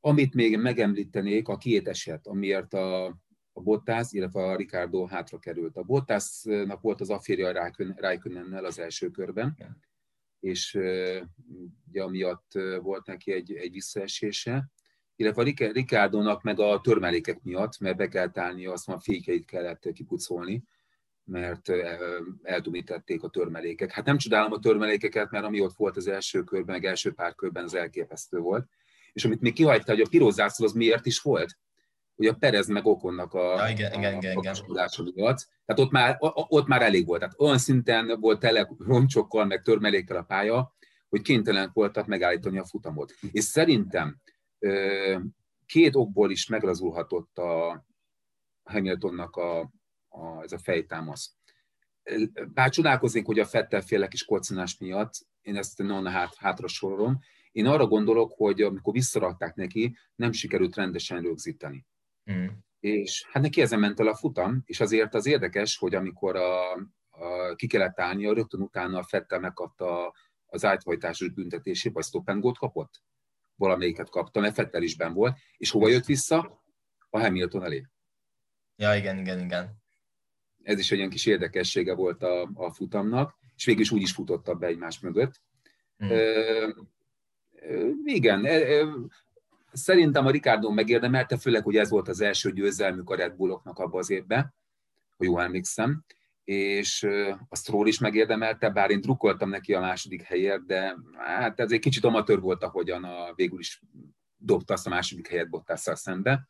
[0.00, 3.04] Amit még megemlítenék, a két eset, amiért a,
[3.52, 5.76] a Bottas, illetve a Ricardo hátra került.
[5.76, 9.72] A Bottasnak volt az afférja Raikkonennel az első körben, yeah.
[10.44, 10.74] És
[11.88, 14.70] ugye amiatt volt neki egy, egy visszaesése,
[15.16, 19.92] illetve a Ricardo-nak meg a törmelékek miatt, mert be kellett állni, azt a fékeit kellett
[19.92, 20.64] kipucolni,
[21.24, 21.70] mert
[22.42, 23.90] eldumítették a törmelékek.
[23.90, 27.34] Hát nem csodálom a törmelékeket, mert ami ott volt az első körben, meg első pár
[27.34, 28.68] körben, az elképesztő volt.
[29.12, 31.58] És amit még kihagyta, hogy a piros az miért is volt?
[32.16, 34.54] Ugye a Perez meg Okonnak a, ja, igen, a, igen, igen, igen.
[35.14, 35.48] miatt.
[35.64, 36.16] Tehát ott már,
[36.48, 37.20] ott már elég volt.
[37.20, 40.74] Tehát olyan szinten volt tele roncsokkal, meg törmelékkel a pálya,
[41.08, 43.12] hogy kénytelenek voltak megállítani a futamot.
[43.32, 44.20] És szerintem
[45.66, 47.84] két okból is megrazulhatott a
[48.62, 49.60] Hamiltonnak a,
[50.08, 51.36] a, ez a fejtámasz.
[52.52, 57.18] Bár csodálkoznék, hogy a Fettel féle kis koccanás miatt, én ezt non hát, hátra sororom,
[57.52, 61.86] én arra gondolok, hogy amikor visszarakták neki, nem sikerült rendesen rögzíteni.
[62.32, 62.46] Mm.
[62.80, 66.72] És hát neki ezen ment el a futam, és azért az érdekes, hogy amikor a,
[67.10, 70.14] a, ki kellett állnia, rögtön utána a Fettel megkapta
[70.46, 73.02] az áthajtásos büntetését, vagy stop and go-t kapott
[73.56, 76.62] valamelyiket kapta, mert Fettel is ben volt, és hova jött vissza?
[77.10, 77.86] A Hamilton elé.
[78.76, 79.82] Ja, igen, igen, igen.
[80.62, 84.12] Ez is egy ilyen kis érdekessége volt a, a futamnak, és végül is úgy is
[84.12, 85.42] futotta be egymás mögött.
[85.96, 86.10] Hmm.
[86.10, 86.68] Ö,
[88.04, 88.44] igen,
[89.76, 93.98] szerintem a Ricardo megérdemelte, főleg, hogy ez volt az első győzelmük a Red Bulloknak abban
[93.98, 94.54] az évben,
[95.16, 96.04] hogy jól emlékszem
[96.44, 97.02] és
[97.48, 101.80] a Stroll is megérdemelte, bár én drukkoltam neki a második helyért, de hát ez egy
[101.80, 103.82] kicsit amatőr volt, ahogyan a, végül is
[104.36, 106.48] dobta azt a második helyet Bottasszal szembe.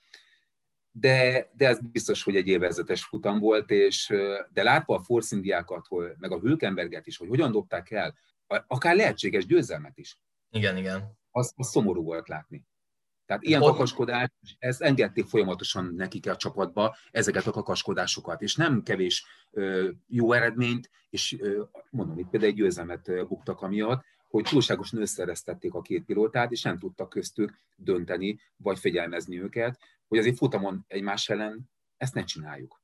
[0.91, 4.15] De, de ez biztos, hogy egy élvezetes futam volt, és
[4.53, 8.15] de látva a Force Indiákat, hogy, meg a Hülkenberget is, hogy hogyan dobták el,
[8.67, 10.19] akár lehetséges győzelmet is.
[10.51, 11.19] Igen, igen.
[11.31, 12.65] Az, az szomorú volt látni.
[13.27, 13.71] Tehát ilyen Ott...
[13.71, 20.33] kakaskodás, ezt engedték folyamatosan nekik a csapatba, ezeket a kakaskodásokat, és nem kevés ö, jó
[20.33, 26.05] eredményt, és ö, mondom, itt például egy győzelmet buktak amiatt, hogy túlságosan összeresztették a két
[26.05, 32.15] pilótát, és nem tudtak köztük dönteni, vagy fegyelmezni őket, hogy azért futamon egymás ellen ezt
[32.15, 32.83] ne csináljuk.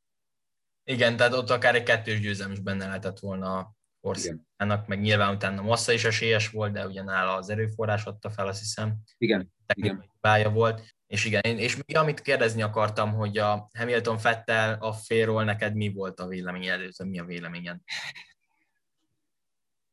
[0.84, 5.62] Igen, tehát ott akár egy kettős győzelem is benne lehetett volna Országnak, meg nyilván utána
[5.62, 8.96] Massa is esélyes volt, de ugye nála az erőforrás adta fel, azt hiszem.
[9.18, 9.52] Igen.
[9.74, 10.10] igen.
[10.20, 10.94] Bája volt.
[11.06, 15.92] És igen, és mi, amit kérdezni akartam, hogy a Hamilton Fettel a félról neked mi
[15.92, 17.78] volt a véleményed, mi a véleményed?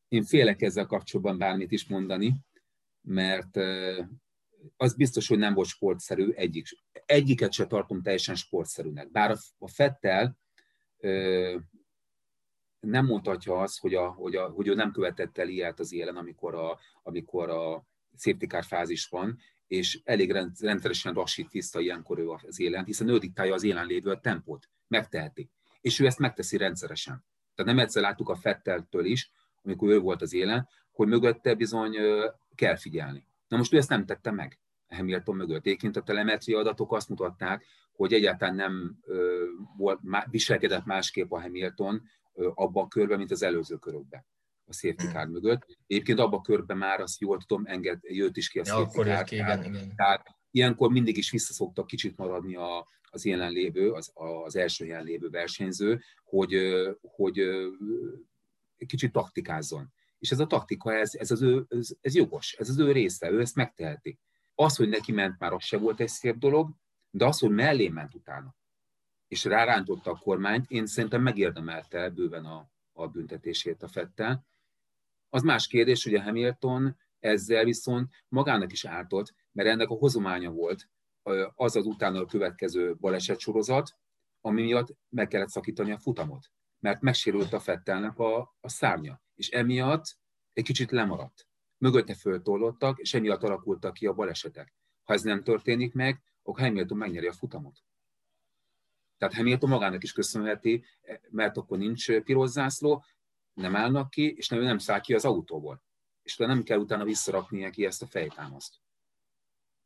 [0.07, 2.35] Én félek ezzel kapcsolatban bármit is mondani,
[3.01, 3.57] mert
[4.77, 6.67] az biztos, hogy nem volt sportszerű, egyik,
[7.05, 9.11] egyiket se tartom teljesen sportszerűnek.
[9.11, 10.37] Bár a Fettel
[12.79, 16.15] nem mondhatja azt, hogy, a, hogy, a, hogy ő nem követett el ilyet az élen,
[16.15, 17.85] amikor a, amikor a
[18.47, 23.53] car fázis van, és elég rendszeresen lassít vissza ilyenkor ő az élen, hiszen ő diktálja
[23.53, 25.49] az élen lévő a tempót, megteheti.
[25.81, 27.25] És ő ezt megteszi rendszeresen.
[27.55, 29.31] Tehát nem egyszer láttuk a Fetteltől is,
[29.63, 31.95] amikor ő volt az élen, hogy mögötte bizony
[32.55, 33.25] kell figyelni.
[33.47, 34.59] Na most ő ezt nem tette meg.
[34.87, 35.65] Hamilton mögött.
[35.65, 39.45] Egyébként a telemetria adatok azt mutatták, hogy egyáltalán nem ö,
[39.77, 42.09] volt, má, viselkedett másképp a Hamilton
[42.53, 44.25] abban a körben, mint az előző körökben
[44.67, 45.31] a safety car hmm.
[45.31, 45.77] mögött.
[45.87, 49.09] Egyébként abban a körben már azt jól tudom, enged, jött is ki a ja, safety
[49.09, 49.23] car.
[49.23, 49.95] Ki, igen, igen.
[49.95, 55.29] Tehát ilyenkor mindig is vissza szoktak kicsit maradni a, az jelenlévő, az, az első jelenlévő
[55.29, 56.57] versenyző, hogy,
[57.01, 57.41] hogy
[58.87, 59.93] kicsit taktikázzon.
[60.19, 63.29] És ez a taktika, ez, ez, az ő, ez, ez jogos, ez az ő része,
[63.31, 64.19] ő ezt megteheti.
[64.55, 66.69] Az, hogy neki ment, már az se volt egy szép dolog,
[67.09, 68.55] de az, hogy mellé ment utána,
[69.27, 74.45] és rárántotta a kormányt, én szerintem megérdemelte bőven a, a büntetését a Fettel.
[75.29, 80.51] Az más kérdés, hogy a Hamilton ezzel viszont magának is ártott, mert ennek a hozománya
[80.51, 80.89] volt
[81.55, 83.95] az az utána a következő baleset sorozat,
[84.41, 86.45] ami miatt meg kellett szakítani a futamot,
[86.79, 90.17] mert megsérült a Fettelnek a, a szárnya, és emiatt
[90.53, 91.47] egy kicsit lemaradt.
[91.77, 94.73] Mögötte föltollottak, és emiatt alakultak ki a balesetek.
[95.03, 97.77] Ha ez nem történik meg, akkor Hamilton megnyeri a futamot.
[99.17, 100.85] Tehát Hamilton magának is köszönheti,
[101.29, 103.05] mert akkor nincs piros zászló,
[103.53, 105.83] nem állnak ki, és nem, nem száll ki az autóból.
[106.23, 108.75] És nem kell utána visszarakni neki ezt a fejtámaszt.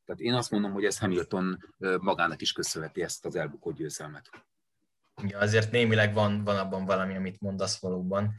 [0.06, 4.30] Tehát én azt mondom, hogy ez Hamilton magának is köszönheti ezt az elbukott győzelmet.
[5.28, 8.34] Ja, azért némileg van, van abban valami, amit mondasz valóban.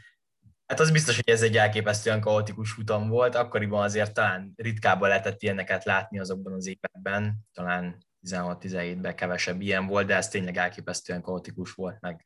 [0.66, 5.42] Hát az biztos, hogy ez egy elképesztően kaotikus futam volt, akkoriban azért talán ritkábban lehetett
[5.42, 11.72] ilyeneket látni azokban az években, talán 16-17-ben kevesebb ilyen volt, de ez tényleg elképesztően kaotikus
[11.72, 12.24] volt, meg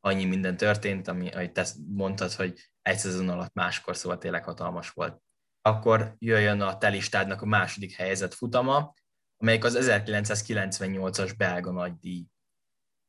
[0.00, 4.90] annyi minden történt, ami, ahogy te mondtad, hogy egy szezon alatt máskor, szóval tényleg hatalmas
[4.90, 5.22] volt.
[5.62, 8.94] Akkor jöjjön a telistádnak a második helyzet futama,
[9.36, 12.26] amelyik az 1998-as belga nagydíj.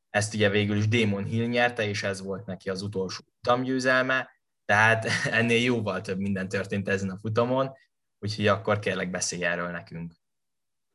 [0.10, 4.30] Ezt ugye végül is Damon Hill nyerte, és ez volt neki az utolsó futamgyőzelme,
[4.66, 5.06] tehát
[5.40, 7.72] ennél jóval több minden történt ezen a futamon,
[8.20, 10.14] úgyhogy akkor kérlek beszélj erről nekünk.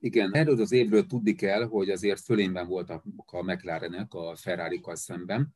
[0.03, 5.55] Igen, erről az évről tudni kell, hogy azért fölényben voltak a McLarenek a ferrari szemben,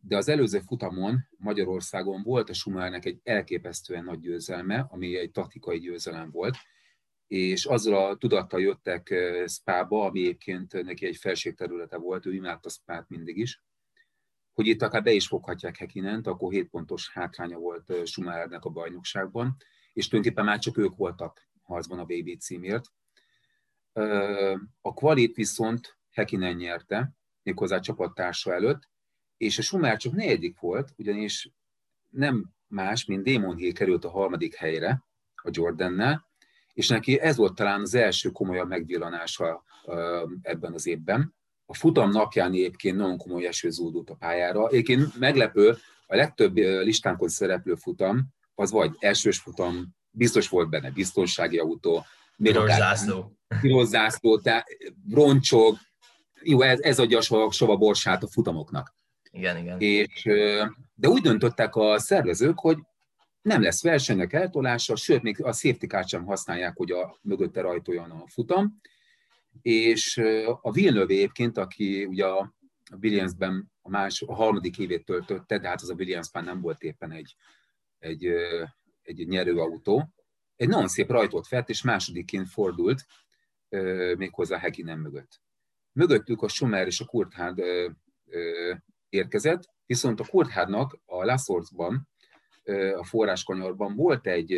[0.00, 5.78] de az előző futamon Magyarországon volt a Schumachernek egy elképesztően nagy győzelme, ami egy taktikai
[5.78, 6.56] győzelem volt,
[7.26, 9.14] és azzal a tudattal jöttek
[9.46, 13.62] Spába, ami egyébként neki egy felségterülete volt, ő imádta Spát mindig is,
[14.52, 19.56] hogy itt akár be is foghatják Hekinent, akkor 7 pontos hátránya volt Schumachernek a bajnokságban,
[19.92, 22.84] és tulajdonképpen már csak ők voltak harcban a BB címért.
[24.80, 27.12] A kvalit viszont Hekinen nyerte,
[27.42, 28.88] méghozzá csapattársa előtt,
[29.36, 31.50] és a Schumacher csak negyedik volt, ugyanis
[32.08, 36.26] nem más, mint Damon Hill került a harmadik helyre a Jordannel,
[36.72, 39.64] és neki ez volt talán az első komolyabb megvillanása
[40.42, 41.34] ebben az évben.
[41.66, 44.68] A futam napján egyébként nagyon komoly eső zúdult a pályára.
[44.68, 45.76] Egyébként meglepő,
[46.06, 52.04] a legtöbb listánkon szereplő futam, az vagy elsős futam, biztos volt benne biztonsági autó,
[52.36, 52.62] Piros.
[52.62, 53.37] Piros zászló,
[54.42, 54.66] tehát
[55.10, 55.76] roncsog,
[56.42, 58.94] jó, ez, ez adja a sova borsát a futamoknak.
[59.30, 59.80] Igen, igen.
[59.80, 60.22] És,
[60.94, 62.78] de úgy döntöttek a szervezők, hogy
[63.42, 68.26] nem lesz versenynek eltolása, sőt, még a safety sem használják, hogy a mögötte rajtoljon a
[68.26, 68.80] futam.
[69.62, 70.16] És
[70.60, 72.54] a Villeneuve egyébként, aki ugye a
[73.02, 77.10] Williamsben a, más, a harmadik évét töltötte, de hát az a Williamsben nem volt éppen
[77.10, 77.36] egy,
[77.98, 78.26] egy,
[79.02, 80.14] egy nyerőautó,
[80.56, 83.04] egy nagyon szép rajtot felt, és másodikként fordult,
[84.16, 85.40] méghozzá Hekinen mögött.
[85.92, 87.62] Mögöttük a Schumer és a Kurthard
[89.08, 92.08] érkezett, viszont a Kurthardnak a Lassorcban
[92.98, 94.52] a forráskanyarban volt egy,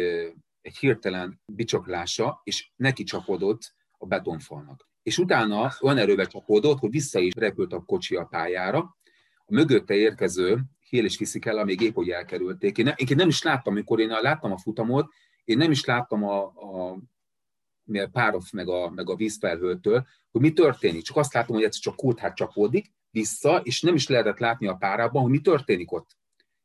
[0.60, 4.88] egy hirtelen bicsaklása, és neki csapodott a betonfalnak.
[5.02, 8.96] És utána olyan erővel csapódott, hogy vissza is repült a kocsi a pályára.
[9.44, 12.78] A mögötte érkező Hill és Fiszikella még épp, hogy elkerülték.
[12.78, 15.06] Én, ne, én nem is láttam, amikor én láttam a futamot,
[15.44, 16.98] én nem is láttam a, a
[18.12, 21.02] Párof meg a, meg a vízfelhőtől, hogy mi történik.
[21.02, 24.74] Csak azt látom, hogy ez csak kurthát csapódik vissza, és nem is lehetett látni a
[24.74, 26.18] párában, hogy mi történik ott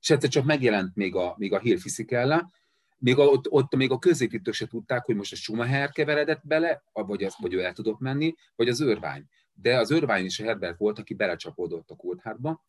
[0.06, 2.52] és egyszer csak megjelent még a, még a Hill Fisichella,
[2.98, 6.84] még a, ott, ott még a középítők se tudták, hogy most a Schumacher keveredett bele,
[6.92, 9.26] vagy, az, vagy ő el tudott menni, vagy az őrvány.
[9.54, 12.64] De az őrvány is a Herbert volt, aki belecsapódott a Coulthardba,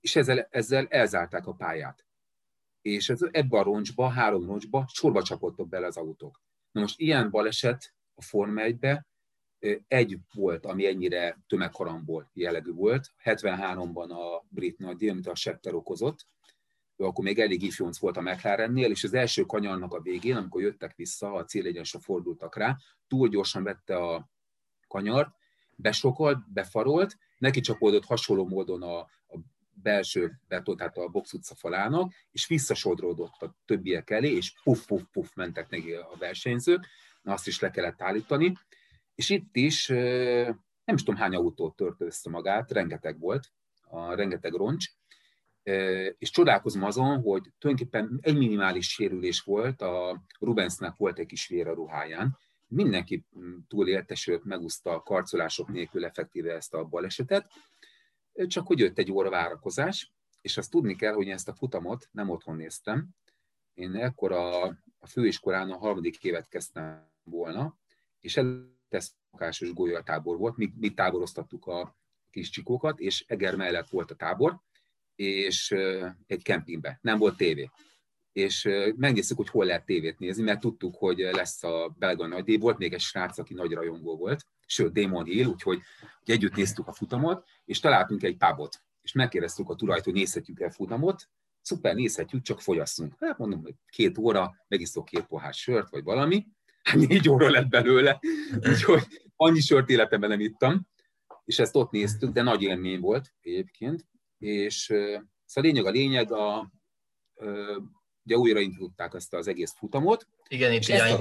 [0.00, 2.06] és ezzel, ezzel elzárták a pályát.
[2.82, 6.40] És ez, ebbe a roncsba, három roncsba sorba csapottak bele az autók.
[6.70, 9.06] Na most ilyen baleset a Forma 1-be
[9.88, 13.12] egy volt, ami ennyire tömegkarambol jellegű volt.
[13.24, 16.26] 73-ban a brit nagydíj, amit a Schechter okozott,
[16.96, 20.62] ő akkor még elég ifjonc volt a McLarennél, és az első kanyarnak a végén, amikor
[20.62, 22.76] jöttek vissza, a célegyenesre fordultak rá,
[23.08, 24.30] túl gyorsan vette a
[24.88, 25.34] kanyart,
[25.76, 29.06] besokolt, befarolt, neki csapódott hasonló módon a
[29.82, 35.02] belső beton, tehát a box utca falának, és visszasodródott a többiek elé, és puff, puff,
[35.12, 36.86] puff mentek neki a versenyzők,
[37.22, 38.52] na azt is le kellett állítani,
[39.14, 39.86] és itt is
[40.84, 43.52] nem is tudom hány autót tört össze magát, rengeteg volt,
[43.90, 44.86] a rengeteg roncs,
[46.18, 51.68] és csodálkozom azon, hogy tulajdonképpen egy minimális sérülés volt, a Rubensnek volt egy kis vér
[51.68, 53.24] a ruháján, mindenki
[53.68, 57.52] túlélte, sőt megúszta a karcolások nélkül effektíve ezt a balesetet,
[58.46, 62.28] csak hogy jött egy óra várakozás, és azt tudni kell, hogy ezt a futamot nem
[62.28, 63.08] otthon néztem.
[63.74, 64.64] Én ekkor a,
[64.98, 67.78] a főiskolán a harmadik évet kezdtem volna,
[68.20, 71.96] és el szokásos golyatábor volt, mi, mi táboroztattuk a
[72.30, 74.60] kis csikókat, és Eger mellett volt a tábor,
[75.14, 75.70] és
[76.26, 77.70] egy kempingbe, nem volt tévé.
[78.32, 82.78] És megnéztük, hogy hol lehet tévét nézni, mert tudtuk, hogy lesz a belga nagydíj, volt
[82.78, 85.80] még egy srác, aki nagy rajongó volt, sőt, Damon Hill, úgyhogy
[86.24, 90.70] hogy együtt néztük a futamot, és találtunk egy pubot, és megkérdeztük a tulajt, hogy nézhetjük-e
[90.70, 91.28] futamot,
[91.60, 93.14] szuper, nézhetjük, csak fogyasszunk.
[93.18, 96.46] Hát mondom, hogy két óra, megisztok két pohár sört, vagy valami,
[96.94, 98.20] négy óra lett belőle,
[98.70, 99.02] úgyhogy
[99.36, 100.88] annyi sört életemben nem ittam,
[101.44, 104.06] és ezt ott néztük, de nagy élmény volt egyébként,
[104.38, 106.72] és szóval a lényeg a lényeg, a,
[108.24, 110.26] ugye újraindították ezt az egész futamot.
[110.48, 111.20] Igen, itt ilyen,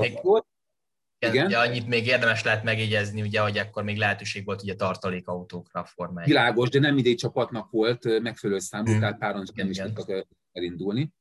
[1.19, 1.45] Igen.
[1.45, 5.85] Ugye annyit még érdemes lehet megjegyezni, ugye, hogy akkor még lehetőség volt ugye tartalékautókra a
[5.85, 6.27] formája.
[6.27, 8.99] Világos, de nem mindegy csapatnak volt megfelelő számú, hmm.
[8.99, 11.13] tehát páran nem is tudtak elindulni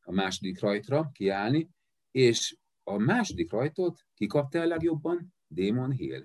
[0.00, 1.70] a második rajtra, kiállni,
[2.10, 5.34] és a második rajtot kikapta el legjobban?
[5.48, 6.24] Damon Hill.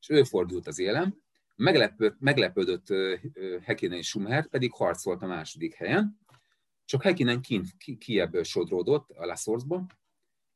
[0.00, 1.14] És ő fordult az élem,
[1.56, 2.86] meglepődött, meglepődött
[3.62, 6.18] Hekinen és Schumer, pedig harcolt a második helyen,
[6.84, 9.86] csak Hekinen kint, ki, ki ebből sodródott a Lassorsba,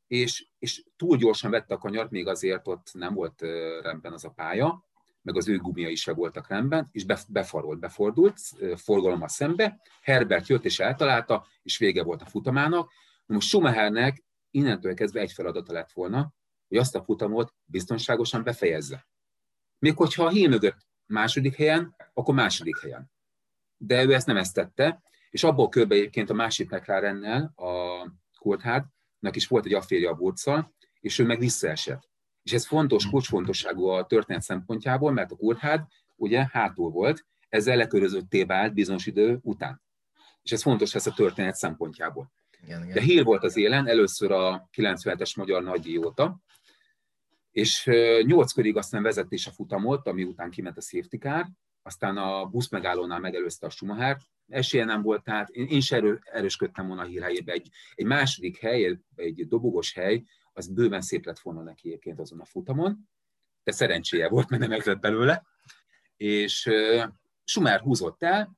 [0.07, 3.41] és, és túl gyorsan vette a kanyart, még azért ott nem volt
[3.81, 4.85] rendben az a pálya,
[5.21, 8.39] meg az ő gumiai se voltak rendben, és befarolt, befordult,
[8.75, 12.91] forgalommal szembe, Herbert jött és eltalálta, és vége volt a futamának.
[13.25, 16.33] Most Schumachernek innentől kezdve egy feladata lett volna,
[16.67, 19.07] hogy azt a futamot biztonságosan befejezze.
[19.79, 23.11] Még hogyha a híl mögött második helyen, akkor második helyen.
[23.77, 27.71] De ő ezt nem ezt tette, és abból körbe egyébként a másik McLarennel, a
[28.39, 28.95] Coulthardnak
[29.35, 32.09] is volt egy afférja a Burccal, és ő meg visszaesett.
[32.43, 33.11] És ez fontos, hmm.
[33.11, 35.83] kulcsfontosságú a történet szempontjából, mert a Coulthard
[36.15, 39.81] ugye hátul volt, ezzel lekörözötté vált bizonyos idő után.
[40.41, 42.31] És ez fontos lesz a történet szempontjából.
[42.63, 42.93] Igen, igen.
[42.93, 46.39] De hír volt az élen, először a 97-es magyar nagydíj óta,
[47.51, 47.89] és
[48.21, 51.47] nyolc körig aztán vezett is a futamot, ami után kiment a safety car,
[51.81, 54.17] aztán a busz megállónál megelőzte a Schumacher,
[54.47, 57.51] esélye nem volt, tehát én, én is erő, erősködtem volna a hírhelyébe.
[57.51, 60.23] Egy, egy második hely, egy dobogos hely,
[60.53, 63.09] az bőven szép lett volna neki egyébként azon a futamon,
[63.63, 65.43] de szerencséje volt, mert nem lett belőle.
[66.17, 66.69] És
[67.43, 68.57] Schumacher húzott el,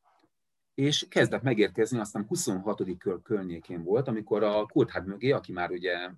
[0.73, 2.97] és kezdett megérkezni, aztán 26.
[2.97, 6.09] kör környékén volt, amikor a Coulthard mögé, aki már ugye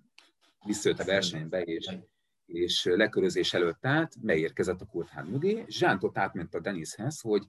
[0.66, 1.98] visszajött a versenybe, és,
[2.46, 7.44] és lekörözés előtt állt, beérkezett a Coulthard mögé, Zsántot átment a Denishez, hogy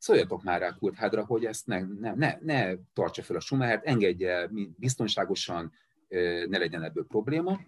[0.00, 4.50] szóljatok már rá Coulthardra, hogy ezt ne, ne, ne, ne tartsa fel a Schumachert, engedje
[4.76, 5.72] biztonságosan,
[6.48, 7.60] ne legyen ebből probléma.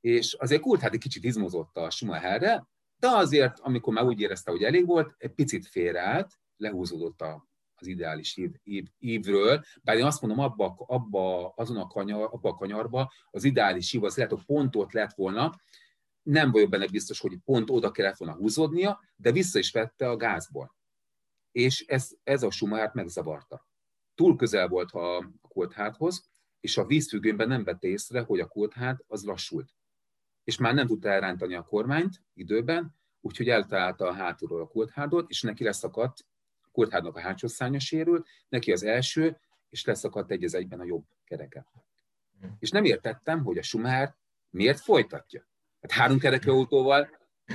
[0.00, 2.66] És azért Coulthard egy kicsit izmozott a Schumacherre,
[2.98, 7.46] de azért, amikor már úgy érezte, hogy elég volt, egy picit félreállt, lehúzódott a
[7.80, 12.48] az ideális ív, ív, ívről, bár én azt mondom, abba, abba, azon a kanyar, abba
[12.48, 15.60] a kanyarba az ideális ív az lehet, hogy pont ott lett volna,
[16.22, 20.16] nem vagyok benne biztos, hogy pont oda kellett volna húzódnia, de vissza is vette a
[20.16, 20.76] gázból.
[21.58, 23.66] És ez, ez a Schumachert megzavarta.
[24.14, 26.28] Túl közel volt a Coulthardhoz,
[26.60, 29.74] és a vízfüggőnben nem vette észre, hogy a Coulthard az lassult.
[30.44, 35.42] És már nem tudta elrántani a kormányt időben, úgyhogy eltalálta a hátulról a Coulthardot, és
[35.42, 36.26] neki leszakadt
[36.72, 39.40] Kurthádnak a hátsó szánya sérült, neki az első,
[39.70, 41.66] és leszakadt egy egyben a jobb kereke.
[42.58, 44.16] És nem értettem, hogy a Schumacher
[44.50, 45.46] miért folytatja.
[45.80, 47.08] Hát három kereke autóval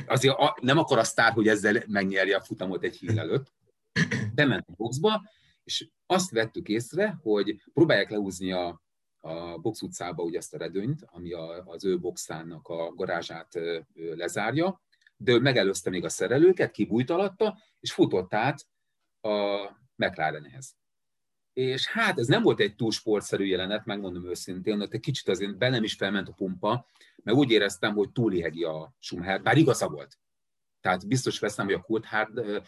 [0.08, 3.52] azért nem akar a sztár, hogy ezzel megnyerje a futamot egy híl előtt.
[4.34, 5.30] Bement a boxba,
[5.64, 8.82] és azt vettük észre, hogy próbálják lehúzni a,
[9.20, 13.60] a box utcába ugye ezt a redőnyt, ami a, az ő boxának a garázsát
[13.94, 14.82] lezárja,
[15.18, 18.68] de ő megelőzte még a szerelőket, kibújt alatta, és futott át
[19.22, 20.76] a McLarenhez.
[21.54, 25.58] És hát ez nem volt egy túl sportszerű jelenet, megmondom őszintén, hogy egy kicsit azért
[25.58, 26.86] bennem is felment a pumpa,
[27.24, 30.18] mert úgy éreztem, hogy túlihegi a Schumacher, bár igaza volt.
[30.82, 32.64] Tehát biztos veszem, hogy a Coulthardba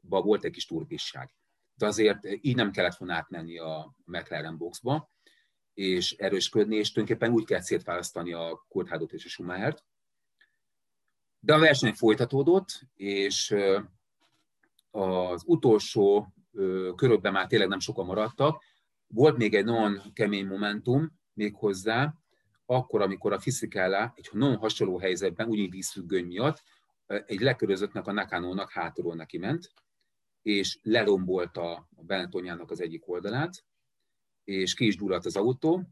[0.00, 1.34] volt egy kis turbisság.
[1.74, 5.10] De azért így nem kellett volna átmenni a McLaren boxba,
[5.74, 9.84] és erősködni, és tulajdonképpen úgy kell szétválasztani a Coulthardot és a Schumachert.
[11.40, 13.54] De a verseny folytatódott, és
[14.90, 16.34] az utolsó
[16.96, 18.62] körökben már tényleg nem sokan maradtak.
[19.06, 22.14] Volt még egy nagyon kemény momentum még hozzá,
[22.66, 26.62] akkor, amikor a Fisikála egy nagyon hasonló helyzetben, úgy vízfüggöny miatt,
[27.06, 29.72] egy lekörözöttnek a Nakano-nak hátulról neki ment,
[30.42, 33.64] és lerombolta a Benetonyának az egyik oldalát,
[34.44, 35.88] és ki is gyulladt az autó,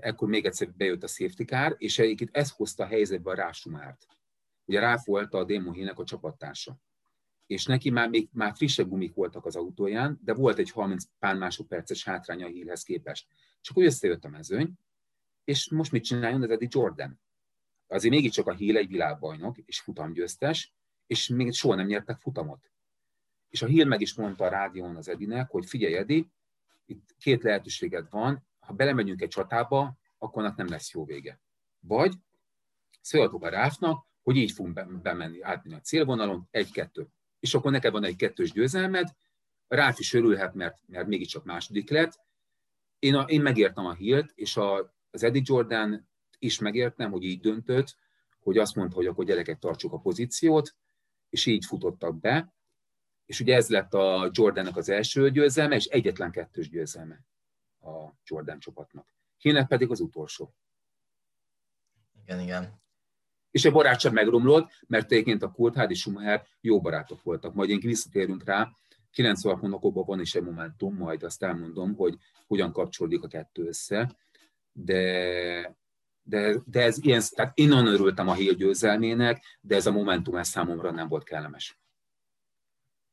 [0.00, 4.06] ekkor még egyszer bejött a safety car, és egyébként ez hozta a helyzetbe a Rásumárt.
[4.64, 6.80] Ugye Ráf volt a Démohének a csapattársa
[7.46, 11.36] és neki már, még, már frissebb gumik voltak az autóján, de volt egy 30 pár
[11.36, 13.26] másodperces hátránya a hírhez képest.
[13.60, 14.72] Csak úgy összejött a mezőny,
[15.44, 17.20] és most mit csináljon az Eddie Jordan?
[17.86, 20.74] Azért mégiscsak a híl egy világbajnok és futamgyőztes,
[21.06, 22.70] és még soha nem nyertek futamot.
[23.56, 26.30] És a híl meg is mondta a rádión az Edinek, hogy figyelj Edi,
[26.86, 31.40] itt két lehetőséged van, ha belemegyünk egy csatába, akkor annak nem lesz jó vége.
[31.80, 32.14] Vagy
[33.00, 37.08] szóljatok a Ráfnak, hogy így fogunk bemenni, átmenni a célvonalon, egy-kettő
[37.40, 39.08] és akkor neked van egy kettős győzelmed,
[39.68, 42.20] Ráf is örülhet, mert, mert mégiscsak második lett.
[42.98, 47.40] Én, a, én megértem a hírt, és a, az Eddie Jordan is megértem, hogy így
[47.40, 47.96] döntött,
[48.40, 50.74] hogy azt mondta, hogy akkor gyerekek tartsuk a pozíciót,
[51.28, 52.54] és így futottak be.
[53.26, 57.24] És ugye ez lett a Jordannek az első győzelme, és egyetlen kettős győzelme
[57.80, 59.06] a Jordan csapatnak.
[59.38, 60.54] Hinek pedig az utolsó.
[62.22, 62.80] Igen, igen.
[63.50, 67.54] És a barátság megromlott, mert egyébként a Coulthard és Schumacher jó barátok voltak.
[67.54, 68.70] Majd én visszatérünk rá,
[69.10, 72.16] 96 hónapokban van is egy momentum, majd azt elmondom, hogy
[72.46, 74.16] hogyan kapcsolódik a kettő össze,
[74.72, 75.76] de,
[76.22, 80.36] de, de ez ilyen, tehát én nagyon örültem a Hill győzelmének, de ez a momentum
[80.36, 81.78] ez számomra nem volt kellemes.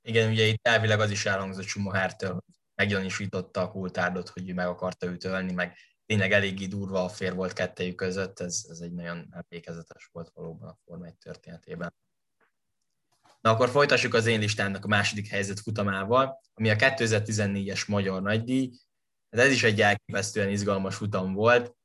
[0.05, 5.05] Igen, ugye itt elvileg az is elhangzott Schumachertől, hogy meggyanúsította a kultárdot, hogy meg akarta
[5.05, 9.27] őt ölni, meg tényleg eléggé durva a fér volt kettejük között, ez, ez egy nagyon
[9.31, 11.93] emlékezetes volt valóban a Forma 1 történetében.
[13.41, 18.71] Na akkor folytassuk az én listámnak a második helyzet futamával, ami a 2014-es Magyar Nagydíj.
[19.29, 21.75] Hát ez is egy elképesztően izgalmas futam volt.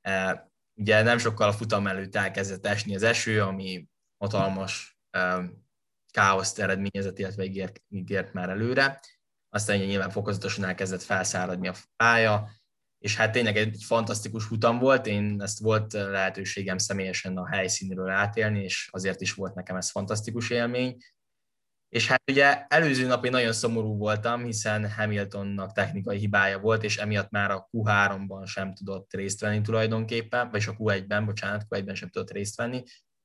[0.00, 5.50] E, ugye nem sokkal a futam előtt elkezdett esni az eső, ami hatalmas e,
[6.18, 9.00] káoszt eredményezett, illetve ígért, ígért már előre.
[9.48, 12.50] Aztán nyilván fokozatosan elkezdett felszáradni a pálya,
[12.98, 18.62] és hát tényleg egy fantasztikus futam volt, én ezt volt lehetőségem személyesen a helyszínről átélni,
[18.62, 20.96] és azért is volt nekem ez fantasztikus élmény.
[21.88, 26.96] És hát ugye előző nap én nagyon szomorú voltam, hiszen Hamiltonnak technikai hibája volt, és
[26.96, 32.08] emiatt már a Q3-ban sem tudott részt venni tulajdonképpen, vagyis a Q1-ben, bocsánat, Q1-ben sem
[32.08, 32.82] tudott részt venni,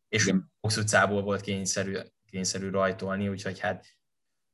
[0.10, 1.98] és Box utcából volt kényszerű,
[2.34, 3.86] kényszerű rajtolni, úgyhogy hát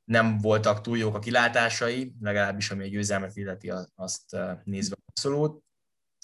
[0.03, 5.63] nem voltak túl jók a kilátásai, legalábbis ami a győzelmet illeti, azt nézve abszolút.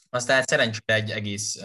[0.09, 1.63] Aztán szerencsére egy egész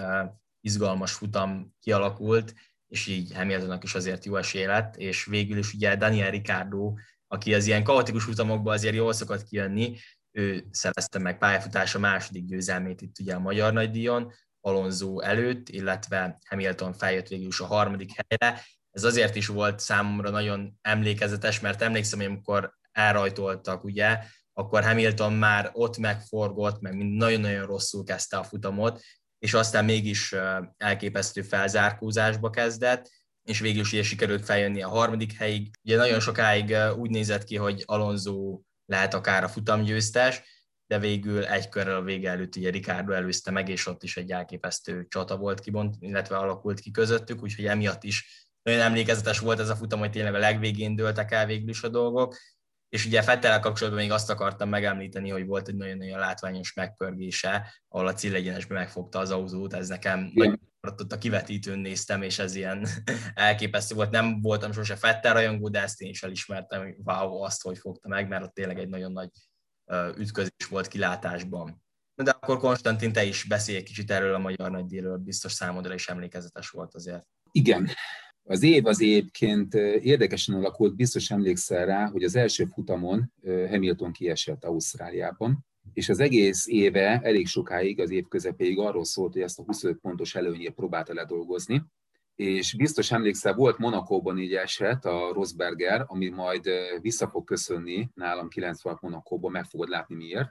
[0.61, 2.55] izgalmas futam kialakult,
[2.88, 6.95] és így Hamiltonnak is azért jó esély lett, és végül is ugye Daniel Ricardo,
[7.28, 9.97] aki az ilyen kaotikus futamokban azért jól szokott kijönni,
[10.30, 16.93] ő szerezte meg pályafutása második győzelmét itt ugye a Magyar Nagydíjon, Alonso előtt, illetve Hamilton
[16.93, 22.18] feljött végül is a harmadik helyre, ez azért is volt számomra nagyon emlékezetes, mert emlékszem,
[22.18, 24.18] hogy amikor elrajtoltak, ugye,
[24.53, 29.01] akkor Hamilton már ott megforgott, meg nagyon-nagyon rosszul kezdte a futamot,
[29.38, 30.34] és aztán mégis
[30.76, 33.11] elképesztő felzárkózásba kezdett,
[33.43, 35.70] és végül is ugye sikerült feljönni a harmadik helyig.
[35.82, 40.43] Ugye nagyon sokáig úgy nézett ki, hogy Alonso lehet akár a futamgyőztes,
[40.86, 44.30] de végül egy körrel a vége előtt ugye Ricardo előzte meg, és ott is egy
[44.30, 49.68] elképesztő csata volt kibont, illetve alakult ki közöttük, úgyhogy emiatt is nagyon emlékezetes volt ez
[49.68, 52.36] a futam, hogy tényleg a legvégén dőltek el végül is a dolgok.
[52.88, 58.06] És ugye Fettel kapcsolatban még azt akartam megemlíteni, hogy volt egy nagyon-nagyon látványos megpörgése, ahol
[58.06, 62.86] a cillegyenesbe megfogta az autót, ez nekem nagyon ott a kivetítőn néztem, és ez ilyen
[63.34, 64.11] elképesztő volt.
[64.11, 68.08] Nem voltam sose Fettel rajongó, de ezt én is elismertem, hogy wow, azt, hogy fogta
[68.08, 69.30] meg, mert ott tényleg egy nagyon nagy
[70.16, 71.82] ütközés volt kilátásban.
[72.14, 76.08] De akkor Konstantin, te is beszélj egy kicsit erről a magyar nagydíjról, biztos számodra is
[76.08, 77.26] emlékezetes volt azért.
[77.50, 77.90] Igen,
[78.43, 84.64] az év az évként érdekesen alakult, biztos emlékszel rá, hogy az első futamon Hamilton kiesett
[84.64, 89.62] Ausztráliában, és az egész éve elég sokáig, az év közepéig arról szólt, hogy ezt a
[89.62, 91.82] 25 pontos előnyét próbálta ledolgozni,
[92.34, 96.68] és biztos emlékszel, volt Monakóban így eset a Rosberger, ami majd
[97.01, 100.49] vissza fog köszönni nálam 96 Monakóban, meg fogod látni miért,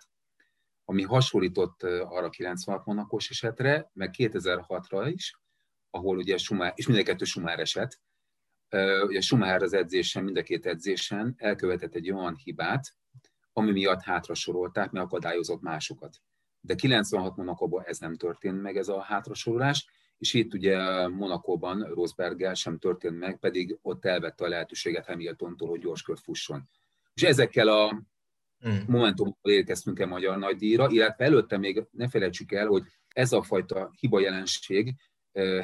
[0.85, 5.39] ami hasonlított arra 96 Monakós esetre, meg 2006-ra is,
[5.89, 7.99] ahol ugye Schumacher, és mind a kettő Schumacher eset,
[9.05, 12.93] ugye Schumacher az edzésen, mind a két edzésen elkövetett egy olyan hibát,
[13.53, 16.17] ami miatt hátra sorolták, mert akadályozott másokat.
[16.61, 19.87] De 96 Monakóban ez nem történt meg, ez a hátrasorolás,
[20.17, 25.79] és itt ugye Monakóban Rosberggel sem történt meg, pedig ott elvette a lehetőséget Hamiltontól, hogy
[25.79, 26.69] gyors kört fusson.
[27.13, 28.03] És ezekkel a
[28.59, 28.83] hmm.
[28.87, 33.91] momentumokkal érkeztünk el Magyar Nagydíjra, illetve előtte még ne felejtsük el, hogy ez a fajta
[33.99, 34.95] hiba jelenség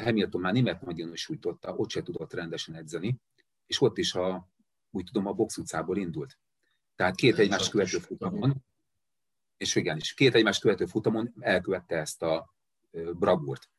[0.04, 3.20] Hamilton már német nagyon is sújtotta, ott se tudott rendesen edzeni,
[3.66, 4.50] és ott is a,
[4.92, 6.38] úgy tudom, a box utcából indult.
[6.96, 8.64] Tehát két egymás követő futamon,
[9.58, 12.54] és igen, is két egymás követő futamon elkövette ezt a
[13.14, 13.70] bravúrt.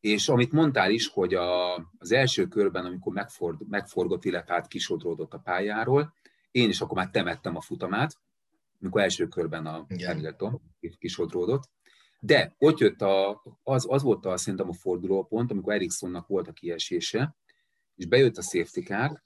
[0.00, 5.32] És amit mondtál is, hogy a, az első körben, amikor megford, megforgott, illetve hát kisodródott
[5.32, 6.14] a pályáról,
[6.50, 8.18] én is akkor már temettem a futamát,
[8.80, 10.60] amikor első körben a Hamilton
[10.98, 11.70] kisodródott,
[12.26, 16.52] de ott jött a, az, az volt a, szerintem a fordulópont, amikor Ericssonnak volt a
[16.52, 17.36] kiesése,
[17.94, 19.22] és bejött a safety car,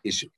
[0.00, 0.28] és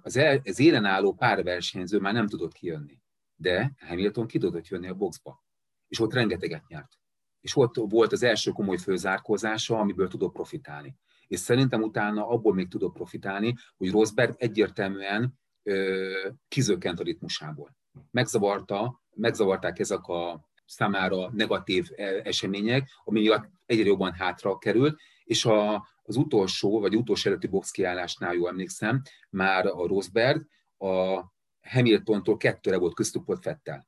[0.00, 2.98] az, el, az élen álló pár versenyző már nem tudott kijönni.
[3.36, 5.44] De Hamilton ki tudott jönni a boxba.
[5.88, 6.98] És ott rengeteget nyert.
[7.40, 10.96] És ott volt az első komoly főzárkózása, amiből tudott profitálni.
[11.26, 17.76] És szerintem utána abból még tudott profitálni, hogy Rosberg egyértelműen ö, kizökkent a ritmusából.
[18.10, 25.44] Megzavarta, megzavarták ezek a számára negatív e, események, ami miatt egyre jobban hátra került, és
[25.44, 30.46] a, az utolsó, vagy utolsó előtti box kiállásnál, jól emlékszem, már a Rosberg
[30.78, 31.22] a
[31.62, 33.86] Hamiltontól kettőre volt köztük volt Fettel.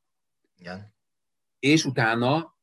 [0.58, 0.94] Igen.
[1.58, 2.54] És utána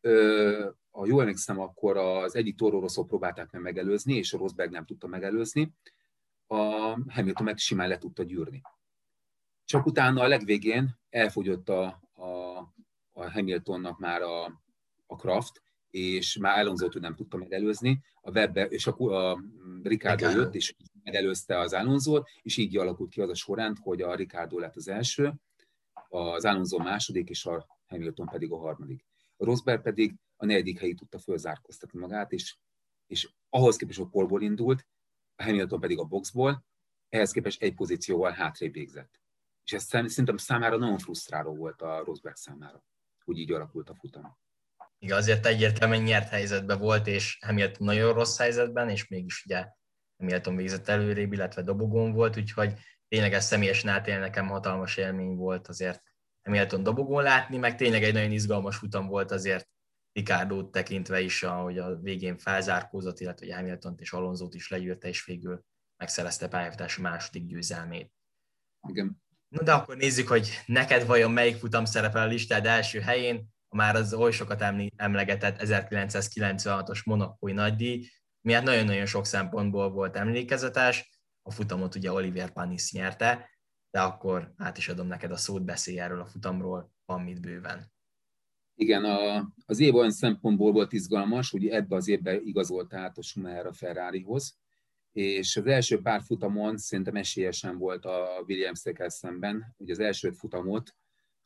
[0.94, 4.86] ha jól emlékszem, akkor az egyik Toro Rosso próbálták meg megelőzni, és a Rosberg nem
[4.86, 5.74] tudta megelőzni,
[6.48, 6.56] a
[7.08, 8.62] Hamilton meg simán le tudta gyűrni.
[9.66, 12.58] Csak utána a legvégén elfogyott a, a,
[13.14, 14.46] a Hamiltonnak már a,
[15.06, 19.44] a Kraft, és már alonso nem tudta megelőzni, a Webbe, és a, a
[19.84, 24.16] Ricardo jött, és megelőzte az alonso és így alakult ki az a sorrend, hogy a
[24.16, 25.34] Ricardo lett az első,
[26.10, 29.06] az Alonso második, és a Hamilton pedig a harmadik.
[29.38, 32.58] A Rosberg pedig a negyedik helyi tudta fölzárkoztatni magát, és,
[33.08, 34.88] és ahhoz képest, hogy polból indult,
[35.36, 36.66] a Hamilton pedig a boxból,
[37.10, 39.22] ehhez képest egy pozícióval hátrébb végzett.
[39.64, 42.84] És ez szerintem számára nagyon frusztráló volt a Rosberg számára,
[43.26, 44.38] hogy így alakult a futam.
[44.98, 49.68] Igen, azért egyértelműen nyert helyzetben volt, és Hamilton nagyon rossz helyzetben, és mégis ugye
[50.18, 52.74] Hamilton végzett előrébb, illetve dobogón volt, úgyhogy
[53.08, 56.02] tényleg ez személyesen átélni nekem hatalmas élmény volt azért
[56.44, 59.70] Hamilton dobogón látni, meg tényleg egy nagyon izgalmas futam volt azért
[60.12, 65.26] ricardo tekintve is, ahogy a végén felzárkózott, illetve hogy Hamilton és Alonzót is legyűrte, és
[65.26, 65.66] végül
[65.98, 68.12] megszerezte pályafutás második győzelmét.
[68.88, 69.23] Igen.
[69.54, 73.76] No, de akkor nézzük, hogy neked vajon melyik futam szerepel a listád első helyén, a
[73.76, 74.62] már az oly sokat
[74.96, 78.08] emlegetett 1996-os monokói nagydíj,
[78.42, 83.50] miatt nagyon-nagyon sok szempontból volt emlékezetes, a futamot ugye Oliver Panis nyerte,
[83.92, 87.92] de akkor át is adom neked a szót, beszélj erről a futamról, van mit bőven.
[88.76, 93.22] Igen, a, az év olyan szempontból volt izgalmas, hogy ebbe az évben igazolt át a
[93.22, 94.58] Schumacher a Ferrarihoz,
[95.14, 99.76] és az első pár futamon szerintem esélyesen volt a Williams-ekkel szemben.
[99.78, 100.96] Ugye az első futamot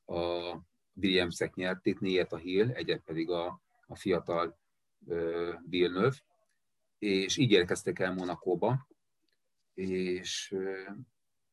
[0.05, 0.53] a
[0.93, 4.59] Williams-ek nyerték, négyet a Hill, egyet pedig a, a fiatal
[5.69, 6.15] Villeneuve,
[6.97, 8.87] és így érkeztek el Monakóba,
[9.73, 10.55] és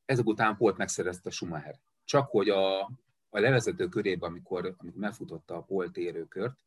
[0.04, 1.80] ezek után Polt megszerezte Schumacher.
[2.04, 2.80] Csak hogy a,
[3.28, 6.58] a levezető körében, amikor, amikor megfutotta a Polt érőkört,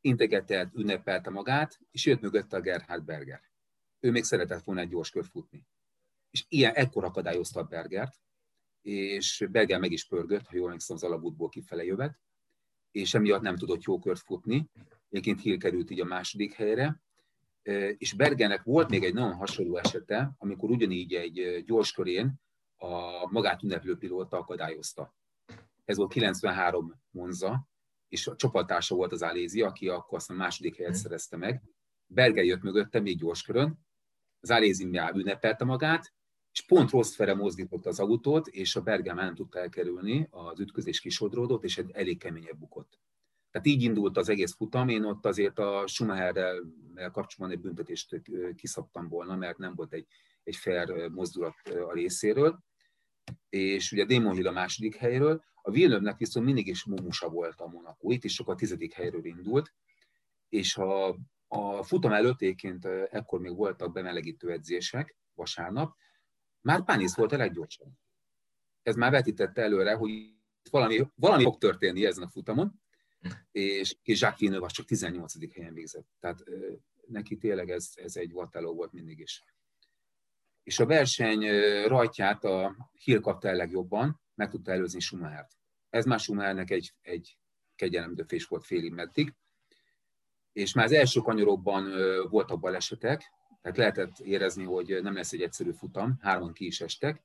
[0.00, 3.40] integetett, ünnepelte magát, és jött mögötte a Gerhard Berger.
[4.00, 5.66] Ő még szeretett volna egy gyors kört futni.
[6.30, 8.14] És ilyen ekkor akadályozta a Bergert,
[8.82, 12.18] és Berger meg is pörgött, ha jól emlékszem, az alagútból kifele jövet,
[12.90, 14.68] és emiatt nem tudott jó kört futni.
[15.10, 17.00] Egyébként Hill került így a második helyre,
[17.96, 22.40] és Bergernek volt még egy nagyon hasonló esete, amikor ugyanígy egy gyors körén
[22.76, 25.14] a magát ünneplő pilóta akadályozta.
[25.84, 27.68] Ez volt 93 Monza,
[28.10, 31.00] és a csapattársa volt az Alézi, aki akkor azt a második helyet mhm.
[31.00, 31.62] szerezte meg.
[32.06, 33.78] Berger jött mögötte még gyors körön,
[34.40, 36.12] az Alézi már ünnepelte magát,
[36.52, 40.60] és pont rossz fele mozdította az autót, és a Berger már nem tudta elkerülni, az
[40.60, 43.00] ütközés kisodródott, és egy elég keményebb bukott.
[43.50, 46.60] Tehát így indult az egész futam, én ott azért a Schumacherrel
[46.94, 48.22] kapcsolatban egy büntetést
[48.56, 50.06] kiszabtam volna, mert nem volt egy,
[50.44, 51.54] egy fair mozdulat
[51.88, 52.58] a részéről.
[53.48, 57.66] És ugye Damon Hill a második helyről, a Villeneuve-nek viszont mindig is mumusa volt a
[57.66, 59.74] Monaco, itt is csak a tizedik helyről indult,
[60.48, 61.16] és a,
[61.48, 65.96] a futam előtt egyébként ekkor még voltak bemelegítő edzések vasárnap,
[66.60, 67.92] már Pánisz volt a leggyorsabb.
[68.82, 70.10] Ez már vetítette előre, hogy
[70.70, 72.80] valami, valami fog történni ezen a futamon,
[73.50, 75.52] és, és Jacques Villeneuve csak 18.
[75.54, 76.06] helyen végzett.
[76.20, 76.42] Tehát
[77.06, 79.44] neki tényleg ez, ez egy vatteló volt mindig is.
[80.62, 81.46] És a verseny
[81.86, 85.56] rajtját a Hill kapta el legjobban, meg tudta előzni Schumachert.
[85.90, 87.38] Ez már Schumachernek egy, egy
[87.76, 89.34] kegyelemdöfés volt félig meddig.
[90.52, 91.92] És már az első kanyarokban
[92.30, 93.32] voltak balesetek,
[93.62, 97.22] tehát lehetett érezni, hogy nem lesz egy egyszerű futam, hárman ki is estek,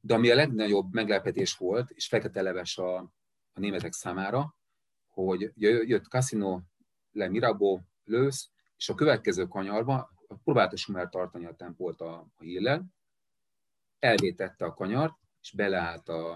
[0.00, 2.96] de ami a legnagyobb meglepetés volt, és fekete leves a,
[3.52, 4.56] a németek számára,
[5.08, 6.60] hogy jött Casino,
[7.12, 10.08] le Mirabeau, Lősz, és a következő kanyarban
[10.44, 12.84] próbálta Schumer tartani a tempót a, a híllel,
[13.98, 15.14] elvétette a kanyart,
[15.44, 16.30] és beleállt a,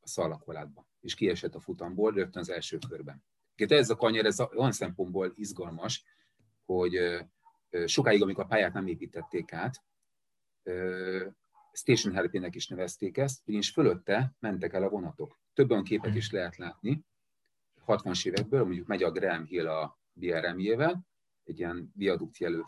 [0.00, 3.24] a szalakolátba, és kiesett a futamból rögtön az első körben.
[3.54, 6.04] Két ez a kanyar, ez olyan szempontból izgalmas,
[6.64, 6.98] hogy
[7.84, 9.82] sokáig, amikor a pályát nem építették át,
[11.72, 15.38] Station Helpének is nevezték ezt, ugyanis fölötte mentek el a vonatok.
[15.54, 17.04] Több olyan képet is lehet látni,
[17.86, 21.08] 60-as évekből, mondjuk megy a Graham Hill a BRM-jével,
[21.44, 22.66] egy ilyen viadukt jelölt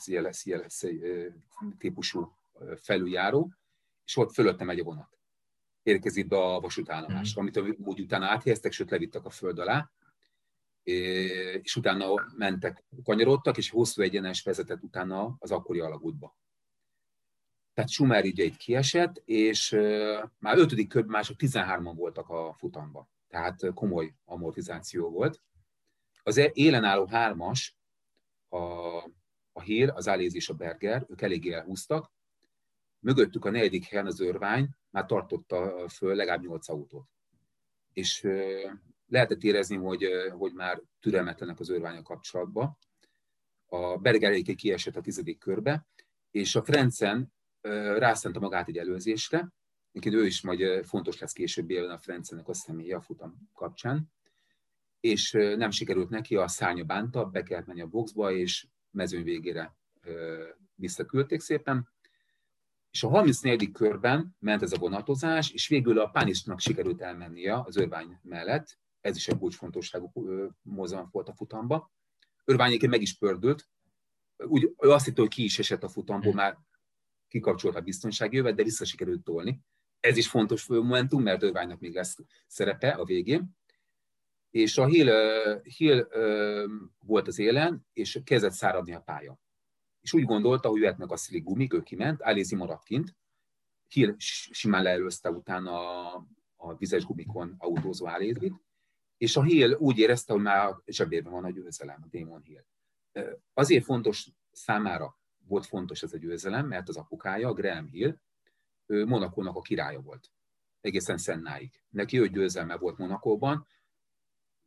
[1.78, 2.32] típusú
[2.76, 3.52] felüljáró,
[4.04, 5.18] és ott fölötte megy a vonat.
[5.82, 7.46] Érkezik be a vasútállomásra, mm.
[7.46, 9.90] amit úgy utána áthelyeztek, sőt levittek a föld alá,
[11.62, 12.06] és utána
[12.36, 16.36] mentek, kanyarodtak, és hosszú egyenes vezetett utána az akkori alagútba.
[17.74, 19.70] Tehát Schumer így egy kiesett, és
[20.38, 23.08] már ötödik körben mások 13-an voltak a futamba.
[23.28, 25.42] Tehát komoly amortizáció volt.
[26.22, 27.76] Az e- élen álló hármas,
[28.48, 28.56] a,
[29.52, 32.12] a Hír, az Áléz és a Berger, ők eléggé elhúztak.
[33.02, 37.08] Mögöttük a negyedik helyen az Örvány már tartotta föl legalább nyolc autót.
[37.92, 38.28] És
[39.06, 42.78] lehetett érezni, hogy, hogy már türelmetlenek az örványa kapcsolatban.
[43.66, 45.86] A Bergeréke kiesett a tizedik körbe,
[46.30, 47.32] és a Frencen
[47.98, 49.52] rászánta magát egy előzésre,
[49.92, 54.12] Egyébként ő is majd fontos lesz később élven a Frencenek a személye a futam kapcsán,
[55.00, 59.76] és nem sikerült neki, a szárnya bánta, be kellett menni a boxba, és mezőny végére
[60.74, 61.91] visszaküldték szépen.
[62.92, 63.70] És a 34.
[63.72, 69.16] körben ment ez a vonatozás, és végül a Pánisnak sikerült elmennie az örvány mellett, ez
[69.16, 70.12] is egy kulcsfontosságú
[70.62, 71.92] mozgalom volt a futamba.
[72.44, 73.68] Örványéként meg is pördült,
[74.36, 76.40] úgy, ő azt hitte, hogy ki is esett a futamból, hmm.
[76.40, 76.58] már
[77.28, 79.60] kikapcsolt a biztonsági jövet, de vissza sikerült tolni.
[80.00, 82.16] Ez is fontos momentum, mert Örványnak még lesz
[82.46, 83.56] szerepe a végén.
[84.50, 85.10] És a Hill,
[85.62, 86.08] Hill
[86.98, 89.40] volt az élen, és kezdett száradni a pálya.
[90.02, 93.16] És úgy gondolta, hogy jöhetnek a szilik gumik, ő kiment, Alézi maradt kint.
[93.88, 95.72] Hill simán leelőzte utána
[96.14, 96.26] a,
[96.56, 98.54] a vizes gumikon autózó Alézit,
[99.16, 102.64] és a Hill úgy érezte, hogy már zsebében van a győzelem, a Damon Hill.
[103.54, 108.16] Azért fontos számára volt fontos ez a győzelem, mert az apukája, a Graham Hill,
[108.86, 110.30] ő Monakónak a királya volt.
[110.80, 111.82] Egészen Szennáig.
[111.88, 113.66] Neki ő győzelme volt Monakóban,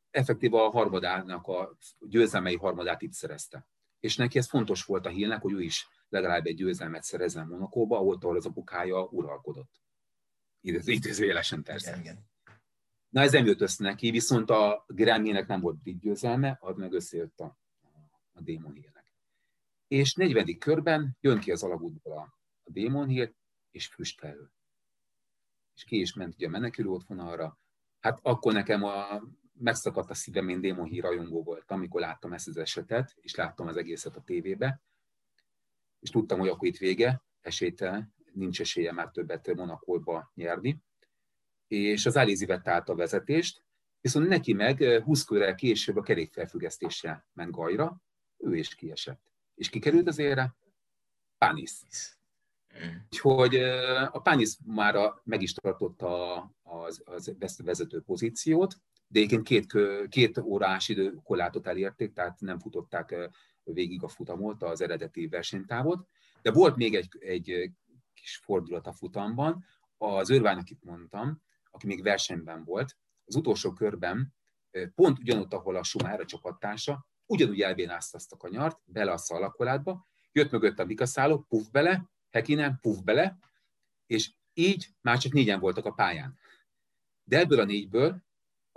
[0.09, 3.67] effektíve a harmadának a győzelmei harmadát itt szerezte.
[4.05, 7.97] És neki ez fontos volt a hírnek, hogy ő is legalább egy győzelmet szerezzen Monakóba,
[7.97, 9.81] ahol, az apukája uralkodott.
[10.61, 11.89] Idézőjelesen persze.
[11.89, 12.29] Igen, igen.
[13.09, 16.93] Na ez nem jött össze neki, viszont a Grammynek nem volt brit győzelme, az meg
[16.93, 17.57] összejött a,
[18.31, 19.13] a Démon Hillnek.
[19.87, 20.57] És 40.
[20.57, 23.33] körben jön ki az alagútból a, a Démon Hill,
[23.71, 24.51] és füstfelől.
[25.75, 27.59] És ki is ment ugye a menekülő otthonalra.
[27.99, 29.21] Hát akkor nekem a,
[29.59, 33.67] megszakadt a szívem, én Démon Hill rajongó voltam, amikor láttam ezt az esetet, és láttam
[33.67, 34.81] az egészet a tévébe,
[35.99, 40.83] és tudtam, hogy akkor itt vége, esélytelen, nincs esélye már többet Monakóba nyerni
[41.67, 43.63] és az Alizi vette át a vezetést,
[44.01, 48.01] viszont neki meg 20 eh, körrel később a kerékfelfüggesztéssel ment Gajra,
[48.37, 49.21] ő is kiesett.
[49.55, 50.55] És kikerült az ére?
[51.37, 51.71] Panis.
[53.03, 58.75] Úgyhogy eh, a Panis már meg is tartotta az, az vezető pozíciót,
[59.07, 59.73] de egyébként két,
[60.09, 63.15] két órás időkorlátot elérték, tehát nem futották
[63.63, 66.07] végig a futamot, az eredeti versenytávot.
[66.41, 67.71] De volt még egy, egy
[68.13, 69.65] kis fordulat a futamban,
[69.97, 71.41] az örvány, akit mondtam,
[71.71, 74.33] aki még versenyben volt, az utolsó körben
[74.95, 80.07] pont ugyanott, ahol a Schumacher a csapattársa, ugyanúgy elbénázta azt a kanyart, bele a szalakolátba,
[80.31, 83.37] jött mögött a vikaszáló, puff bele, Hekinen, puff bele,
[84.05, 86.37] és így már csak négyen voltak a pályán.
[87.23, 88.24] De ebből a négyből,